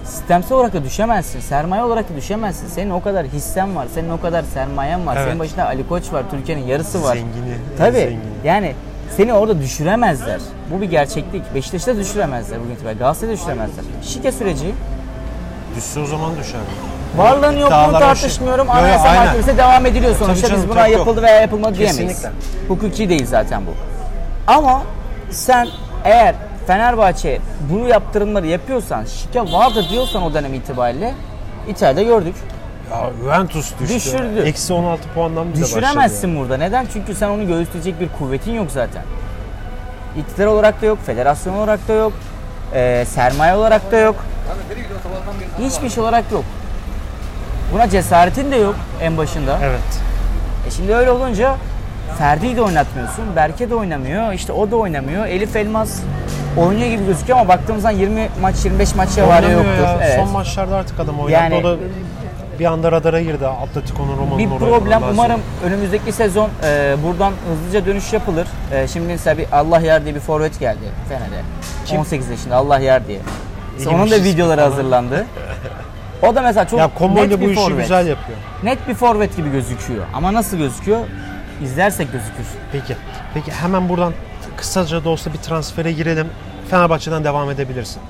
Sistemsel 0.05 0.57
olarak 0.57 0.72
da 0.72 0.85
düşemezsin. 0.85 1.40
Sermaye 1.40 1.83
olarak 1.83 2.11
da 2.11 2.16
düşemezsin. 2.16 2.66
Senin 2.68 2.90
o 2.90 3.03
kadar 3.03 3.27
hissen 3.27 3.77
var. 3.77 3.87
Senin 3.94 4.11
o 4.11 4.20
kadar 4.20 4.42
sermayen 4.55 5.07
var. 5.07 5.16
Evet. 5.16 5.27
Senin 5.27 5.38
başında 5.38 5.66
Ali 5.66 5.88
Koç 5.88 6.12
var. 6.12 6.25
Türkiye'nin 6.31 6.66
yarısı 6.66 7.03
var. 7.03 7.16
Zengini. 7.16 7.53
en 7.72 7.79
Tabii. 7.79 7.96
zengini. 7.96 8.20
Yani 8.44 8.75
seni 9.16 9.33
orada 9.35 9.61
düşüremezler. 9.61 10.40
Bu 10.70 10.81
bir 10.81 10.90
gerçeklik. 10.90 11.55
Beşiktaş'ta 11.55 11.96
düşüremezler 11.96 12.61
bugün 12.61 12.75
itibariyle. 12.75 12.99
Galatasaray'da 12.99 13.38
düşüremezler. 13.38 13.85
Şike 14.03 14.33
süreci. 14.33 14.75
Düşse 15.77 16.01
o 16.01 16.07
zaman 16.07 16.37
düşer. 16.37 16.61
Varlığın 17.16 17.59
yokluğunu 17.59 17.99
tartışmıyorum. 17.99 18.66
yo, 18.66 18.72
Anayasa. 18.72 19.14
Mahkemesi'ne 19.14 19.59
devam 19.59 19.87
ediliyor 19.87 20.16
sonuçta. 20.16 20.55
Biz 20.57 20.68
buna 20.68 20.87
yapıldı 20.87 21.22
veya 21.22 21.40
yapılmadı 21.40 21.75
diyemeyiz. 21.79 22.09
Kesinlikle. 22.09 22.31
Hukuki 22.68 23.09
değil 23.09 23.27
zaten 23.27 23.62
bu. 23.66 23.96
Ama 24.47 24.83
sen 25.31 25.69
eğer 26.05 26.35
Fenerbahçe 26.67 27.41
bu 27.73 27.79
yaptırımları 27.79 28.47
yapıyorsan, 28.47 29.05
şike 29.05 29.41
vardı 29.41 29.85
diyorsan 29.91 30.23
o 30.23 30.35
dönem 30.35 30.55
itibariyle 30.55 31.15
İtalya'da 31.69 32.03
gördük. 32.03 32.35
Ya 32.91 33.11
Juventus 33.23 33.73
düştü. 33.81 33.95
Düşürdü. 33.95 34.43
Eksi 34.45 34.73
16 34.73 35.03
puandan 35.15 35.45
bile 35.53 35.63
başladı. 35.63 35.67
Düşüremezsin 35.81 36.39
burada. 36.39 36.57
Neden? 36.57 36.87
Çünkü 36.93 37.15
sen 37.15 37.29
onu 37.29 37.47
göğüsleyecek 37.47 38.01
bir 38.01 38.09
kuvvetin 38.19 38.53
yok 38.55 38.71
zaten. 38.71 39.03
İktidar 40.19 40.47
olarak 40.47 40.83
da 40.83 40.87
yok, 40.87 40.99
federasyon 41.07 41.55
olarak 41.55 41.89
da 41.89 41.93
yok, 41.93 42.13
eee, 42.75 43.05
sermaye 43.05 43.55
olarak 43.55 43.93
da 43.93 43.97
yok. 43.97 44.17
Hiçbir 45.61 45.91
şey 45.91 46.03
olarak 46.03 46.33
yok. 46.33 46.45
Buna 47.73 47.89
cesaretin 47.91 48.53
de 48.53 48.57
yok 48.57 48.75
en 49.03 49.17
başında. 49.17 49.59
Evet. 49.63 50.01
E 50.69 50.71
şimdi 50.71 50.95
öyle 50.95 51.11
olunca 51.11 51.55
Ferdi'yi 52.19 52.57
de 52.57 52.62
oynatmıyorsun, 52.62 53.25
Berke 53.37 53.71
de 53.71 53.75
oynamıyor, 53.75 54.33
işte 54.33 54.53
o 54.53 54.71
da 54.71 54.77
oynamıyor. 54.77 55.27
Elif 55.27 55.57
Elmas 55.57 56.01
oynuyor 56.57 56.90
gibi 56.90 57.07
gözüküyor 57.07 57.38
ama 57.38 57.49
baktığımızda 57.49 57.90
20 57.90 58.29
maç 58.40 58.64
25 58.64 58.95
maç 58.95 59.16
ya 59.19 59.29
var 59.29 59.42
yoktur. 59.42 59.83
ya. 59.85 59.99
Evet. 60.03 60.16
Son 60.21 60.33
maçlarda 60.33 60.77
artık 60.77 61.01
adam 61.01 61.19
oynadı. 61.21 61.33
Yani- 61.33 61.55
o 61.55 61.64
da 61.64 61.77
bir 62.59 62.64
anda 62.64 62.92
radara 62.92 63.21
girdi. 63.23 63.47
Atletico'nun 63.47 64.19
Roma'nın 64.19 64.38
bir 64.38 64.49
problem 64.59 65.03
umarım 65.12 65.40
önümüzdeki 65.64 66.12
sezon 66.12 66.51
e, 66.64 66.97
buradan 67.05 67.33
hızlıca 67.51 67.87
dönüş 67.87 68.12
yapılır. 68.12 68.47
E, 68.73 68.88
şimdi 68.88 69.07
mesela 69.07 69.38
bir 69.38 69.47
Allah 69.53 69.81
yer 69.81 70.05
diye 70.05 70.14
bir 70.14 70.21
forvet 70.21 70.61
geldi 70.61 70.85
Fener'e. 71.09 71.42
Kim? 71.87 72.01
18 72.01 72.29
yaşında 72.31 72.57
Allah 72.57 72.79
yer 72.79 73.07
diye. 73.07 73.19
Mesela 73.79 73.97
onun 73.97 74.11
da 74.11 74.16
ismi 74.16 74.29
videoları 74.29 74.61
falan. 74.61 74.71
hazırlandı. 74.71 75.27
O 76.23 76.35
da 76.35 76.42
mesela 76.42 76.69
çok 76.69 76.79
Ya 76.81 76.90
net 77.14 77.27
ile 77.27 77.37
bu 77.40 77.40
bir 77.40 77.51
işi 77.51 77.61
forvet. 77.61 77.79
güzel 77.81 78.07
yapıyor. 78.07 78.38
Net 78.62 78.88
bir 78.88 78.95
forvet 78.95 79.37
gibi 79.37 79.53
gözüküyor. 79.53 80.05
Ama 80.14 80.33
nasıl 80.35 80.57
gözüküyor? 80.57 80.99
İzlersek 81.62 82.12
gözükür. 82.12 82.47
Peki. 82.73 82.97
Peki 83.35 83.53
hemen 83.53 83.88
buradan 83.88 84.12
kısaca 84.57 85.05
da 85.05 85.09
olsa 85.09 85.33
bir 85.33 85.38
transfere 85.38 85.92
girelim. 85.92 86.29
Fenerbahçe'den 86.71 87.25
devam 87.25 87.51
edebilirsin. 87.51 88.03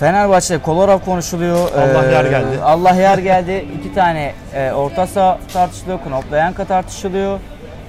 Fenerbahçe'de 0.00 0.58
Kolarov 0.62 0.98
konuşuluyor. 0.98 1.72
Allah 1.72 2.04
Ee, 2.06 2.12
yer 2.12 2.24
geldi. 2.24 2.60
Allah 2.64 2.90
yer 2.94 3.18
geldi. 3.30 3.66
İki 3.80 3.94
tane 3.94 4.34
e, 4.54 4.72
orta 4.72 5.06
saha 5.06 5.38
tartışılıyor. 5.52 5.98
Knoplayanka 5.98 6.64
tartışılıyor. 6.64 7.38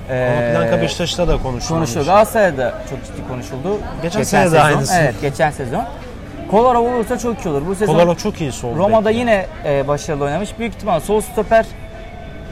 Ee, 0.10 0.52
Planka 0.56 0.82
Beşiktaş'ta 0.82 1.28
da 1.28 1.32
konuşulmuş. 1.32 1.68
konuşuyor. 1.70 2.06
Galatasaray'da 2.06 2.74
çok 2.90 3.06
ciddi 3.06 3.28
konuşuldu. 3.28 3.78
Geçen 4.02 4.24
sene 4.24 4.46
de 4.46 4.50
sezon. 4.50 4.66
aynısı. 4.66 4.94
Evet, 5.00 5.16
geçen 5.22 5.52
sezon. 5.52 5.84
Kolarov 6.52 6.82
olursa 6.96 7.18
çok 7.18 7.46
iyi 7.46 7.50
olur. 7.50 7.62
Bu 7.68 7.76
sezon 7.76 7.94
Kolarov 7.94 8.16
çok 8.16 8.42
iyi 8.42 8.52
soldu. 8.52 8.78
Roma'da 8.78 9.10
yine 9.12 9.46
e, 9.66 9.88
başarılı 9.88 10.24
oynamış. 10.24 10.60
Büyük 10.60 10.74
ihtimal 10.76 11.00
sol 11.00 11.22
stoper. 11.22 11.66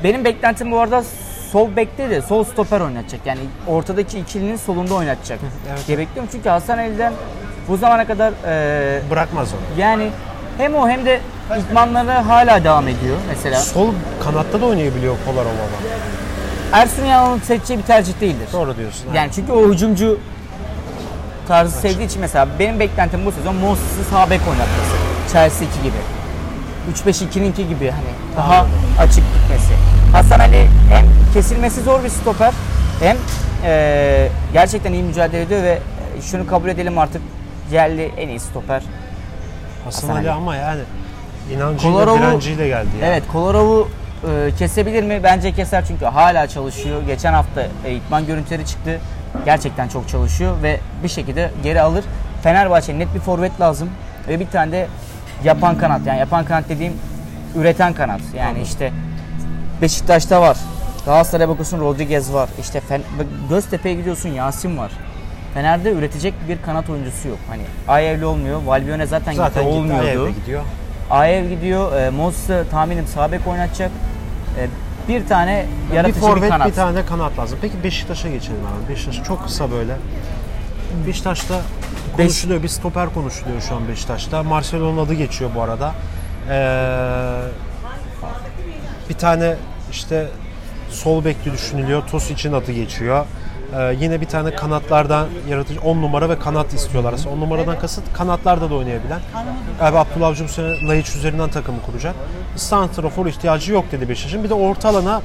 Benim 0.03 0.25
beklentim 0.25 0.71
bu 0.71 0.79
arada 0.79 1.03
sol 1.51 1.75
bekte 1.75 2.09
de 2.09 2.21
sol 2.21 2.43
stoper 2.43 2.81
oynatacak. 2.81 3.21
Yani 3.25 3.39
ortadaki 3.67 4.19
ikilinin 4.19 4.55
solunda 4.55 4.93
oynatacak. 4.93 5.39
Evet. 5.69 5.87
diye 5.87 5.97
bekliyorum. 5.97 6.29
Çünkü 6.31 6.49
Hasan 6.49 6.79
Elden 6.79 7.13
bu 7.67 7.77
zamana 7.77 8.07
kadar 8.07 8.33
e, 8.45 9.01
Bırakmaz 9.09 9.49
onu. 9.53 9.81
yani 9.81 10.09
hem 10.57 10.75
o 10.75 10.89
hem 10.89 11.05
de 11.05 11.21
idmanları 11.71 12.11
hala 12.11 12.63
devam 12.63 12.87
ediyor 12.87 13.17
mesela. 13.27 13.59
Sol 13.59 13.93
kanatta 14.23 14.61
da 14.61 14.65
oynayabiliyor 14.65 15.15
Kolarov 15.25 15.49
ama. 15.49 16.81
Ersun 16.81 17.05
Yanal'ın 17.05 17.39
seçeceği 17.39 17.79
bir 17.79 17.83
tercih 17.83 18.21
değildir. 18.21 18.47
Doğru 18.53 18.77
diyorsun. 18.77 19.05
Yani 19.13 19.31
çünkü 19.35 19.51
o 19.51 19.69
hücumcu 19.71 20.19
tarzı 21.47 21.79
sevdiği 21.79 22.07
için 22.07 22.21
mesela 22.21 22.47
benim 22.59 22.79
beklentim 22.79 23.25
bu 23.25 23.31
sezon 23.31 23.55
Moses'ı 23.55 24.03
sağ 24.11 24.29
bek 24.29 24.41
oynatması. 24.41 24.95
Chelsea 25.31 25.67
2 25.67 25.83
gibi. 25.83 25.97
3-5-2'ninki 26.93 27.67
gibi 27.67 27.91
hani 27.91 28.37
daha 28.37 28.65
açık 28.99 29.23
gitmesi. 29.33 29.73
Hasan 30.11 30.39
Ali 30.39 30.67
hem 30.89 31.05
kesilmesi 31.33 31.81
zor 31.81 32.03
bir 32.03 32.09
stoper 32.09 32.53
hem 32.99 33.17
eee, 33.63 34.29
gerçekten 34.53 34.93
iyi 34.93 35.03
mücadele 35.03 35.41
ediyor 35.41 35.63
ve 35.63 35.79
şunu 36.21 36.47
kabul 36.47 36.69
edelim 36.69 36.97
artık 36.97 37.21
yerli 37.71 38.11
en 38.17 38.27
iyi 38.29 38.39
stoper. 38.39 38.81
Hasan, 39.85 40.07
Hasan 40.07 40.09
Ali 40.09 40.29
Ali. 40.29 40.31
ama 40.37 40.55
yani 40.55 40.81
inancıyla, 41.55 41.95
Kolarov'u- 41.97 42.17
direnciyle 42.19 42.67
geldi 42.67 42.87
ya. 43.01 43.07
Evet 43.07 43.23
Kolarov'u 43.31 43.87
e, 44.23 44.51
kesebilir 44.57 45.03
mi? 45.03 45.19
Bence 45.23 45.51
keser 45.51 45.85
çünkü 45.85 46.05
hala 46.05 46.47
çalışıyor. 46.47 47.01
Geçen 47.07 47.33
hafta 47.33 47.61
e, 47.85 47.91
idman 47.93 48.25
görüntüleri 48.25 48.65
çıktı. 48.65 48.99
Gerçekten 49.45 49.87
çok 49.87 50.09
çalışıyor 50.09 50.55
ve 50.63 50.79
bir 51.03 51.07
şekilde 51.09 51.51
geri 51.63 51.81
alır. 51.81 52.03
Fenerbahçe'nin 52.43 52.99
net 52.99 53.13
bir 53.15 53.19
forvet 53.19 53.61
lazım 53.61 53.89
ve 54.27 54.39
bir 54.39 54.47
tane 54.47 54.71
de 54.71 54.87
yapan 55.43 55.77
kanat. 55.77 56.01
Yani 56.05 56.19
yapan 56.19 56.45
kanat 56.45 56.69
dediğim 56.69 56.93
üreten 57.55 57.93
kanat. 57.93 58.21
Yani 58.37 58.61
işte 58.61 58.91
Beşiktaş'ta 59.81 60.41
var. 60.41 60.57
Galatasaray'a 61.05 61.49
bakıyorsun 61.49 61.79
Rodriguez 61.79 62.33
var. 62.33 62.49
İşte 62.59 62.81
Fen- 62.89 63.01
Göztepe'ye 63.49 63.95
gidiyorsun 63.95 64.29
Yasin 64.29 64.77
var. 64.77 64.91
Fener'de 65.53 65.91
üretecek 65.91 66.33
bir 66.49 66.61
kanat 66.61 66.89
oyuncusu 66.89 67.27
yok. 67.27 67.37
Hani 67.49 67.61
Ayevli 67.87 68.25
olmuyor. 68.25 68.61
Valbuena 68.65 69.05
zaten, 69.05 69.33
Zaten 69.33 69.63
gitti, 69.63 69.75
olmuyordu. 69.75 70.03
Ayev'de 70.07 70.31
gidiyor. 70.39 70.61
Ayev 71.09 71.49
gidiyor. 71.49 72.01
E, 72.01 72.09
Moses'ı 72.09 72.65
tahminim 72.71 73.07
sağ 73.07 73.31
bek 73.31 73.47
oynatacak. 73.47 73.91
E, 74.59 74.67
bir 75.07 75.27
tane 75.27 75.65
bir 75.91 75.95
yaratıcı 75.95 76.21
bir, 76.21 76.27
forvet 76.27 76.49
kanat. 76.49 76.67
bir 76.67 76.73
tane 76.73 76.95
de 76.97 77.05
kanat 77.05 77.39
lazım. 77.39 77.59
Peki 77.61 77.83
Beşiktaş'a 77.83 78.29
geçelim 78.29 78.59
abi. 78.65 78.93
Beşiktaş 78.93 79.23
çok 79.23 79.43
kısa 79.43 79.71
böyle. 79.71 79.95
Beşiktaş'ta 81.07 81.55
konuşuluyor. 82.17 82.63
Bir 82.63 82.67
stoper 82.67 83.13
konuşuluyor 83.13 83.61
şu 83.61 83.75
an 83.75 83.87
Beşiktaş'ta. 83.87 84.43
Marcelo'nun 84.43 85.05
adı 85.05 85.13
geçiyor 85.13 85.49
bu 85.55 85.61
arada. 85.61 85.93
Ee, 86.49 87.41
bir 89.09 89.13
tane 89.13 89.55
işte 89.91 90.27
sol 90.89 91.25
bekli 91.25 91.51
düşünülüyor. 91.53 92.03
Tos 92.11 92.31
için 92.31 92.53
adı 92.53 92.71
geçiyor. 92.71 93.25
Ee, 93.77 93.95
yine 93.99 94.21
bir 94.21 94.25
tane 94.25 94.55
kanatlardan 94.55 95.27
yaratıcı 95.49 95.81
10 95.81 96.01
numara 96.01 96.29
ve 96.29 96.39
kanat 96.39 96.73
istiyorlar. 96.73 97.15
10 97.33 97.41
numaradan 97.41 97.79
kasıt 97.79 98.13
kanatlarda 98.13 98.69
da 98.69 98.75
oynayabilen. 98.75 99.19
Abi 99.81 99.97
Abdullah 99.97 100.27
Avcı 100.27 100.43
bu 100.43 100.47
sene 100.47 100.87
Laiç 100.87 101.15
üzerinden 101.15 101.49
takımı 101.49 101.81
kuracak. 101.81 102.15
Santrafor 102.55 103.25
ihtiyacı 103.25 103.73
yok 103.73 103.85
dedi 103.91 104.09
Beşiktaş'ın. 104.09 104.43
Bir 104.43 104.49
de 104.49 104.53
orta 104.53 104.89
alana 104.89 105.21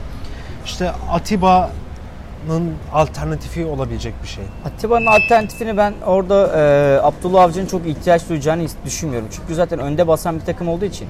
işte 0.64 0.92
Atiba'nın 1.10 2.74
alternatifi 2.92 3.64
olabilecek 3.66 4.14
bir 4.22 4.28
şey. 4.28 4.44
Atiba'nın 4.64 5.06
alternatifini 5.06 5.76
ben 5.76 5.94
orada 6.06 6.52
e, 6.56 7.00
Abdullah 7.02 7.42
Avcı'nın 7.42 7.66
çok 7.66 7.86
ihtiyaç 7.86 8.28
duyacağını 8.28 8.66
düşünmüyorum. 8.84 9.28
Çünkü 9.36 9.54
zaten 9.54 9.78
önde 9.78 10.08
basan 10.08 10.40
bir 10.40 10.44
takım 10.44 10.68
olduğu 10.68 10.84
için 10.84 11.08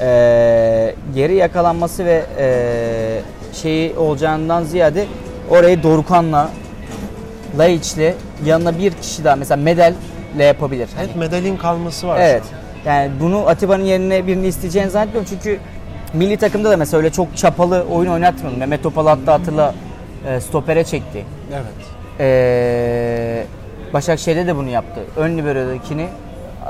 e, 0.00 0.94
geri 1.14 1.34
yakalanması 1.34 2.04
ve 2.04 2.22
e, 2.38 2.48
şeyi 3.54 3.96
olacağından 3.96 4.62
ziyade 4.64 5.06
orayı 5.50 5.82
Dorukan'la 5.82 6.48
Laiç'le 7.58 8.14
yanına 8.44 8.78
bir 8.78 8.92
kişi 8.92 9.24
daha 9.24 9.36
mesela 9.36 9.62
Medel'le 9.62 9.94
yapabilir. 10.40 10.88
Hani- 10.96 11.06
Evet 11.06 11.16
medalin 11.16 11.56
kalması 11.56 12.08
var. 12.08 12.18
Evet. 12.20 12.42
Yani 12.86 13.10
bunu 13.20 13.46
Atiba'nın 13.48 13.84
yerine 13.84 14.26
birini 14.26 14.46
isteyeceğini 14.46 14.90
zannetmiyorum. 14.90 15.30
Çünkü 15.30 15.58
milli 16.14 16.36
takımda 16.36 16.70
da 16.70 16.76
mesela 16.76 16.98
öyle 16.98 17.10
çok 17.10 17.36
çapalı 17.36 17.84
oyun 17.92 18.10
oynatmıyordu. 18.10 18.56
Mehmet 18.58 18.82
Topal 18.82 19.06
hatta 19.06 19.32
hatırla 19.32 19.74
e, 20.28 20.40
stopere 20.40 20.84
çekti. 20.84 21.24
Evet. 21.52 21.86
E, 22.20 23.44
Başakşehir'de 23.92 24.46
de 24.46 24.56
bunu 24.56 24.68
yaptı. 24.68 25.00
Ön 25.16 25.38
liberodakini 25.38 26.06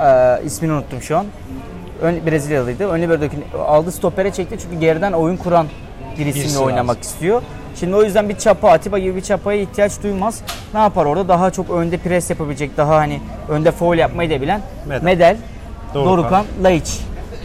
e, 0.02 0.44
ismini 0.44 0.72
unuttum 0.72 1.02
şu 1.02 1.18
an. 1.18 1.26
Ön, 2.02 2.26
Brezilyalıydı. 2.26 2.88
Ön 2.88 3.02
liberodakini 3.02 3.44
aldı 3.66 3.92
stopere 3.92 4.30
çekti 4.32 4.56
çünkü 4.62 4.80
geriden 4.80 5.12
oyun 5.12 5.36
kuran 5.36 5.66
birisiyle 6.18 6.44
Birisi 6.44 6.58
oynamak 6.58 6.96
lazım. 6.96 7.00
istiyor. 7.12 7.42
Şimdi 7.80 7.96
o 7.96 8.02
yüzden 8.02 8.28
bir 8.28 8.38
çapa, 8.38 8.70
Atiba 8.70 8.98
gibi 8.98 9.16
bir 9.16 9.20
çapaya 9.20 9.60
ihtiyaç 9.60 9.92
duymaz. 10.02 10.40
Ne 10.74 10.80
yapar 10.80 11.04
orada? 11.04 11.28
Daha 11.28 11.50
çok 11.50 11.70
önde 11.70 11.96
pres 11.98 12.30
yapabilecek, 12.30 12.76
daha 12.76 12.96
hani 12.96 13.20
önde 13.48 13.72
foul 13.72 13.94
yapmayı 13.98 14.30
da 14.30 14.40
bilen 14.40 14.60
Medel. 14.88 15.02
Medel, 15.04 15.36
Dorukan. 15.94 16.18
Dorukan, 16.18 16.44
Laiç 16.64 16.98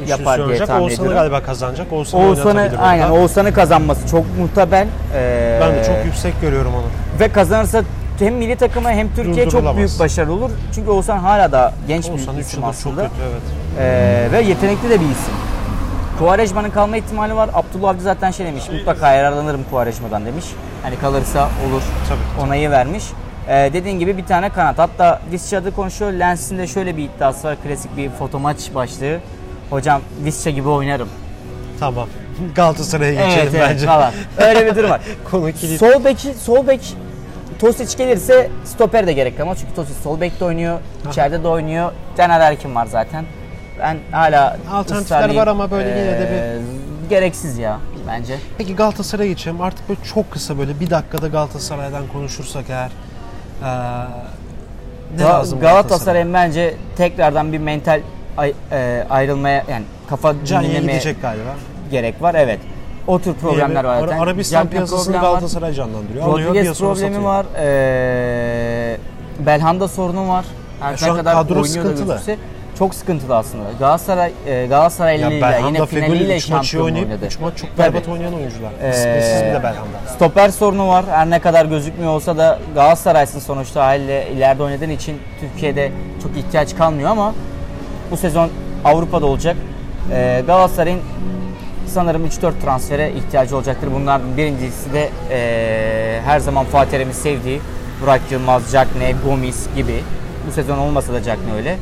yapar 0.08 0.36
diye 0.36 0.44
oynayacak. 0.44 0.68
tahmin 0.68 0.84
Oğuzhan'ı 0.84 1.08
ediyorum. 1.08 1.18
galiba 1.32 1.44
kazanacak. 1.46 1.94
Oğuzhan'ı 1.94 2.24
Oğuzhan'ı 2.28 2.48
oynatabilir 2.60 2.90
aynen 2.90 3.10
orada. 3.10 3.22
Oğuzhan'ı 3.22 3.54
kazanması 3.54 4.08
çok 4.08 4.26
muhtemel. 4.40 4.88
Ee, 5.16 5.58
Ben 5.62 5.76
de 5.76 5.84
çok 5.86 6.06
yüksek 6.06 6.42
görüyorum 6.42 6.72
onu. 6.76 7.20
ve 7.20 7.32
kazanırsa 7.32 7.82
hem 8.20 8.36
milli 8.36 8.56
takıma 8.56 8.92
hem 8.92 9.16
Türkiye 9.16 9.50
çok 9.50 9.78
büyük 9.78 10.00
başarı 10.00 10.32
olur. 10.32 10.50
Çünkü 10.76 10.90
Oğuzhan 10.92 11.18
hala 11.18 11.52
da 11.52 11.74
genç 11.88 12.10
Oğuzhan 12.10 12.36
bir 12.36 12.42
3 12.42 12.48
isim 12.48 12.62
yıldır 12.62 12.74
çok 12.74 12.88
aslında. 12.88 13.02
kötü 13.02 13.16
evet. 13.32 13.42
Ee, 13.80 14.32
ve 14.32 14.42
yetenekli 14.42 14.90
de 14.90 15.00
bir 15.00 15.06
isim. 15.06 15.34
Kuvarejma'nın 16.20 16.70
kalma 16.70 16.98
ihtimali 16.98 17.36
var. 17.36 17.50
Abdullah 17.54 17.90
Avcı 17.90 18.02
zaten 18.02 18.32
şey 18.32 18.46
demiş. 18.46 18.64
Mutlaka 18.72 19.12
yararlanırım 19.12 19.64
Kuvarejma'dan 19.70 20.26
demiş. 20.26 20.46
Hani 20.84 21.00
kalırsa 21.00 21.50
olur. 21.70 21.82
Tabii. 22.10 22.46
Onayı 22.46 22.72
vermiş. 22.72 23.04
Ee, 23.48 23.70
dediğin 23.74 24.00
gibi 24.00 24.18
bir 24.18 24.26
tane 24.26 24.50
kanat. 24.50 24.80
Hatta 24.80 25.22
Visca 25.32 25.58
adı 25.58 25.76
konuşuyor. 25.76 26.12
Lens'in 26.12 26.58
de 26.58 26.68
şöyle 26.68 26.98
bir 26.98 27.04
iddiası 27.04 27.48
var. 27.48 27.58
Klasik 27.64 27.98
bir 27.98 28.10
foto 28.10 28.40
maç 28.40 28.58
başlığı. 28.76 29.20
Hocam 29.70 30.02
Visca 30.26 30.52
gibi 30.52 30.70
oynarım. 30.70 31.10
Tamam. 31.80 32.08
Galatasaray'a 32.56 33.12
geçelim 33.12 33.32
evet, 33.42 33.54
evet, 33.56 33.70
bence. 33.70 33.86
falan. 33.86 34.14
Öyle 34.38 34.66
bir 34.66 34.76
durum 34.76 34.90
var. 34.90 35.02
Konu 35.32 35.52
kilit. 35.52 35.80
sol 35.80 36.06
beki 36.06 36.34
sol 36.34 36.68
bek 36.68 36.96
Tosic 37.60 37.98
gelirse 37.98 38.50
stoper 38.66 39.08
de 39.08 39.14
gerek 39.14 39.40
ama 39.40 39.56
çünkü 39.56 39.76
Tosic 39.76 39.94
sol 40.04 40.22
bekte 40.22 40.46
oynuyor, 40.46 40.80
içeride 41.10 41.44
de 41.44 41.48
oynuyor. 41.48 41.92
Caner 42.18 42.40
Erkin 42.40 42.76
var 42.76 42.86
zaten. 42.86 43.26
Ben 43.80 43.98
hala 44.12 44.58
Alternatifler 44.72 45.36
var 45.36 45.48
ama 45.48 45.72
böyle 45.72 45.90
yine 45.90 46.20
de 46.20 46.30
bir- 46.32 46.36
Ee, 46.36 46.60
gereksiz 47.10 47.58
ya 47.58 47.80
bence. 48.08 48.38
Peki 48.58 48.76
Galatasaray'a 48.76 49.30
geçelim. 49.32 49.62
Artık 49.62 49.90
böyle 49.90 50.00
çok 50.04 50.32
kısa 50.32 50.58
böyle 50.58 50.80
bir 50.80 50.90
dakikada 50.90 51.28
Galatasaray'dan 51.28 52.08
konuşursak 52.14 52.66
eğer 52.70 52.90
eee 53.62 53.68
ne 55.18 55.22
Ga- 55.24 55.30
lazım 55.30 55.60
Galatasaray'ın 55.60 56.34
bence 56.34 56.76
tekrardan 56.98 57.54
bir 57.54 57.58
mental 57.58 58.02
ay- 58.38 58.54
e, 58.72 59.04
ayrılmaya 59.10 59.64
yani 59.70 59.84
kafa 60.10 60.34
Canya'ya 60.46 60.74
dinlemeye 60.74 60.92
gidecek 60.98 61.22
galiba. 61.22 61.50
gerek 61.92 62.22
var 62.22 62.36
evet. 62.36 62.60
O 63.08 63.20
tür 63.20 63.34
problemler 63.34 63.84
var 63.84 64.00
zaten. 64.00 64.20
Arabistan 64.20 64.58
Cagney 64.64 64.72
piyasasını. 64.72 65.18
Galatasaray 65.18 65.74
canlandırıyor. 65.74 66.26
Rodriguez 66.28 66.80
problemi 66.80 66.98
satıyor. 67.16 67.22
var. 67.22 67.46
Ee, 67.60 68.98
Belhanda 69.40 69.88
sorunu 69.88 70.30
var. 70.30 70.46
Ne 71.02 71.12
an 71.12 71.18
kadar 71.18 71.34
kadro 71.34 71.64
sıkıntılı. 71.64 72.06
gözükse 72.06 72.38
çok 72.78 72.96
sıkıntılı 72.96 73.36
aslında. 73.38 73.64
Galatasaray 73.80 74.32
e, 74.48 75.42
Belhanda 75.42 75.68
yine 75.68 75.86
finaliyle 75.86 76.38
3 76.38 76.50
maçı 76.50 76.68
şampiyon 76.68 76.86
oynayıp 76.86 77.08
oynadı. 77.08 77.26
3 77.26 77.40
maç 77.40 77.58
çok 77.58 77.78
berbat 77.78 78.08
oynayan 78.08 78.34
oyuncular. 78.34 78.72
Ee, 78.84 78.94
Siz 78.94 79.06
bir 79.46 79.54
de 79.54 79.64
Belhanda. 79.64 79.98
Stoper 80.16 80.50
sorunu 80.50 80.88
var. 80.88 81.06
Her 81.10 81.30
ne 81.30 81.40
kadar 81.40 81.66
gözükmüyor 81.66 82.12
olsa 82.12 82.38
da 82.38 82.60
Galatasaray'sın 82.76 83.40
sonuçta 83.40 83.86
haliyle 83.86 84.28
ileride 84.32 84.64
oynadığın 84.64 84.90
için 84.90 85.18
Türkiye'de 85.40 85.92
çok 86.24 86.38
ihtiyaç 86.38 86.76
kalmıyor 86.76 87.10
ama 87.10 87.34
bu 88.12 88.18
sezon 88.18 88.50
Avrupa'da 88.86 89.26
olacak. 89.26 89.56
Ee, 90.12 90.44
Galatasaray'ın 90.48 91.00
sanırım 91.96 92.26
3-4 92.26 92.52
transfere 92.64 93.12
ihtiyacı 93.12 93.56
olacaktır. 93.56 93.90
Bunlardan 93.94 94.38
birincisi 94.38 94.94
de 94.94 95.10
ee, 95.32 96.22
her 96.26 96.40
zaman 96.40 96.66
Fatih 96.66 96.92
Terim'in 96.92 97.14
sevdiği 97.14 97.62
Burak 98.02 98.22
Yılmaz, 98.32 98.72
Cagne, 98.72 99.16
Gomis 99.26 99.68
gibi. 99.76 100.04
Bu 100.48 100.52
sezon 100.52 100.78
olmasa 100.78 101.14
da 101.14 101.24
Cagne 101.24 101.54
öyle. 101.54 101.78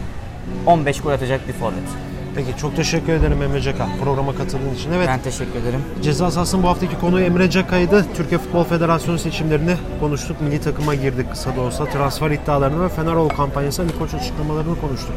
15 0.66 1.02
gol 1.02 1.12
atacak 1.12 1.48
bir 1.48 1.54
forvet. 1.54 1.90
Peki 2.36 2.58
çok 2.58 2.76
teşekkür 2.76 3.14
ederim 3.14 3.42
Emre 3.44 3.62
Caka 3.62 3.88
programa 4.04 4.36
katıldığın 4.36 4.76
için. 4.76 4.92
Evet 4.92 5.08
Ben 5.08 5.20
teşekkür 5.20 5.60
ederim. 5.60 5.82
ceza 6.04 6.32
sahasının 6.32 6.64
bu 6.64 6.68
haftaki 6.68 7.00
konu 7.00 7.22
Emre 7.22 7.50
Caka'ydı. 7.50 8.06
Türkiye 8.16 8.40
Futbol 8.40 8.64
Federasyonu 8.64 9.20
seçimlerini 9.20 9.76
konuştuk. 10.00 10.42
Milli 10.42 10.62
takıma 10.62 10.96
girdik 10.96 11.32
kısa 11.32 11.56
da 11.56 11.62
olsa. 11.62 11.86
Transfer 11.86 12.32
iddialarını 12.32 12.84
ve 12.84 12.90
Feneroğlu 12.90 13.30
kampanyası 13.30 13.82
Ali 13.82 14.00
Koç 14.00 14.14
açıklamalarını 14.14 14.82
konuştuk. 14.82 15.16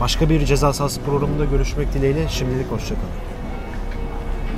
Başka 0.00 0.30
bir 0.30 0.44
ceza 0.44 0.72
sahası 0.72 1.00
programında 1.00 1.44
görüşmek 1.44 1.94
dileğiyle 1.94 2.28
şimdilik 2.28 2.72
hoşçakalın. 2.72 3.37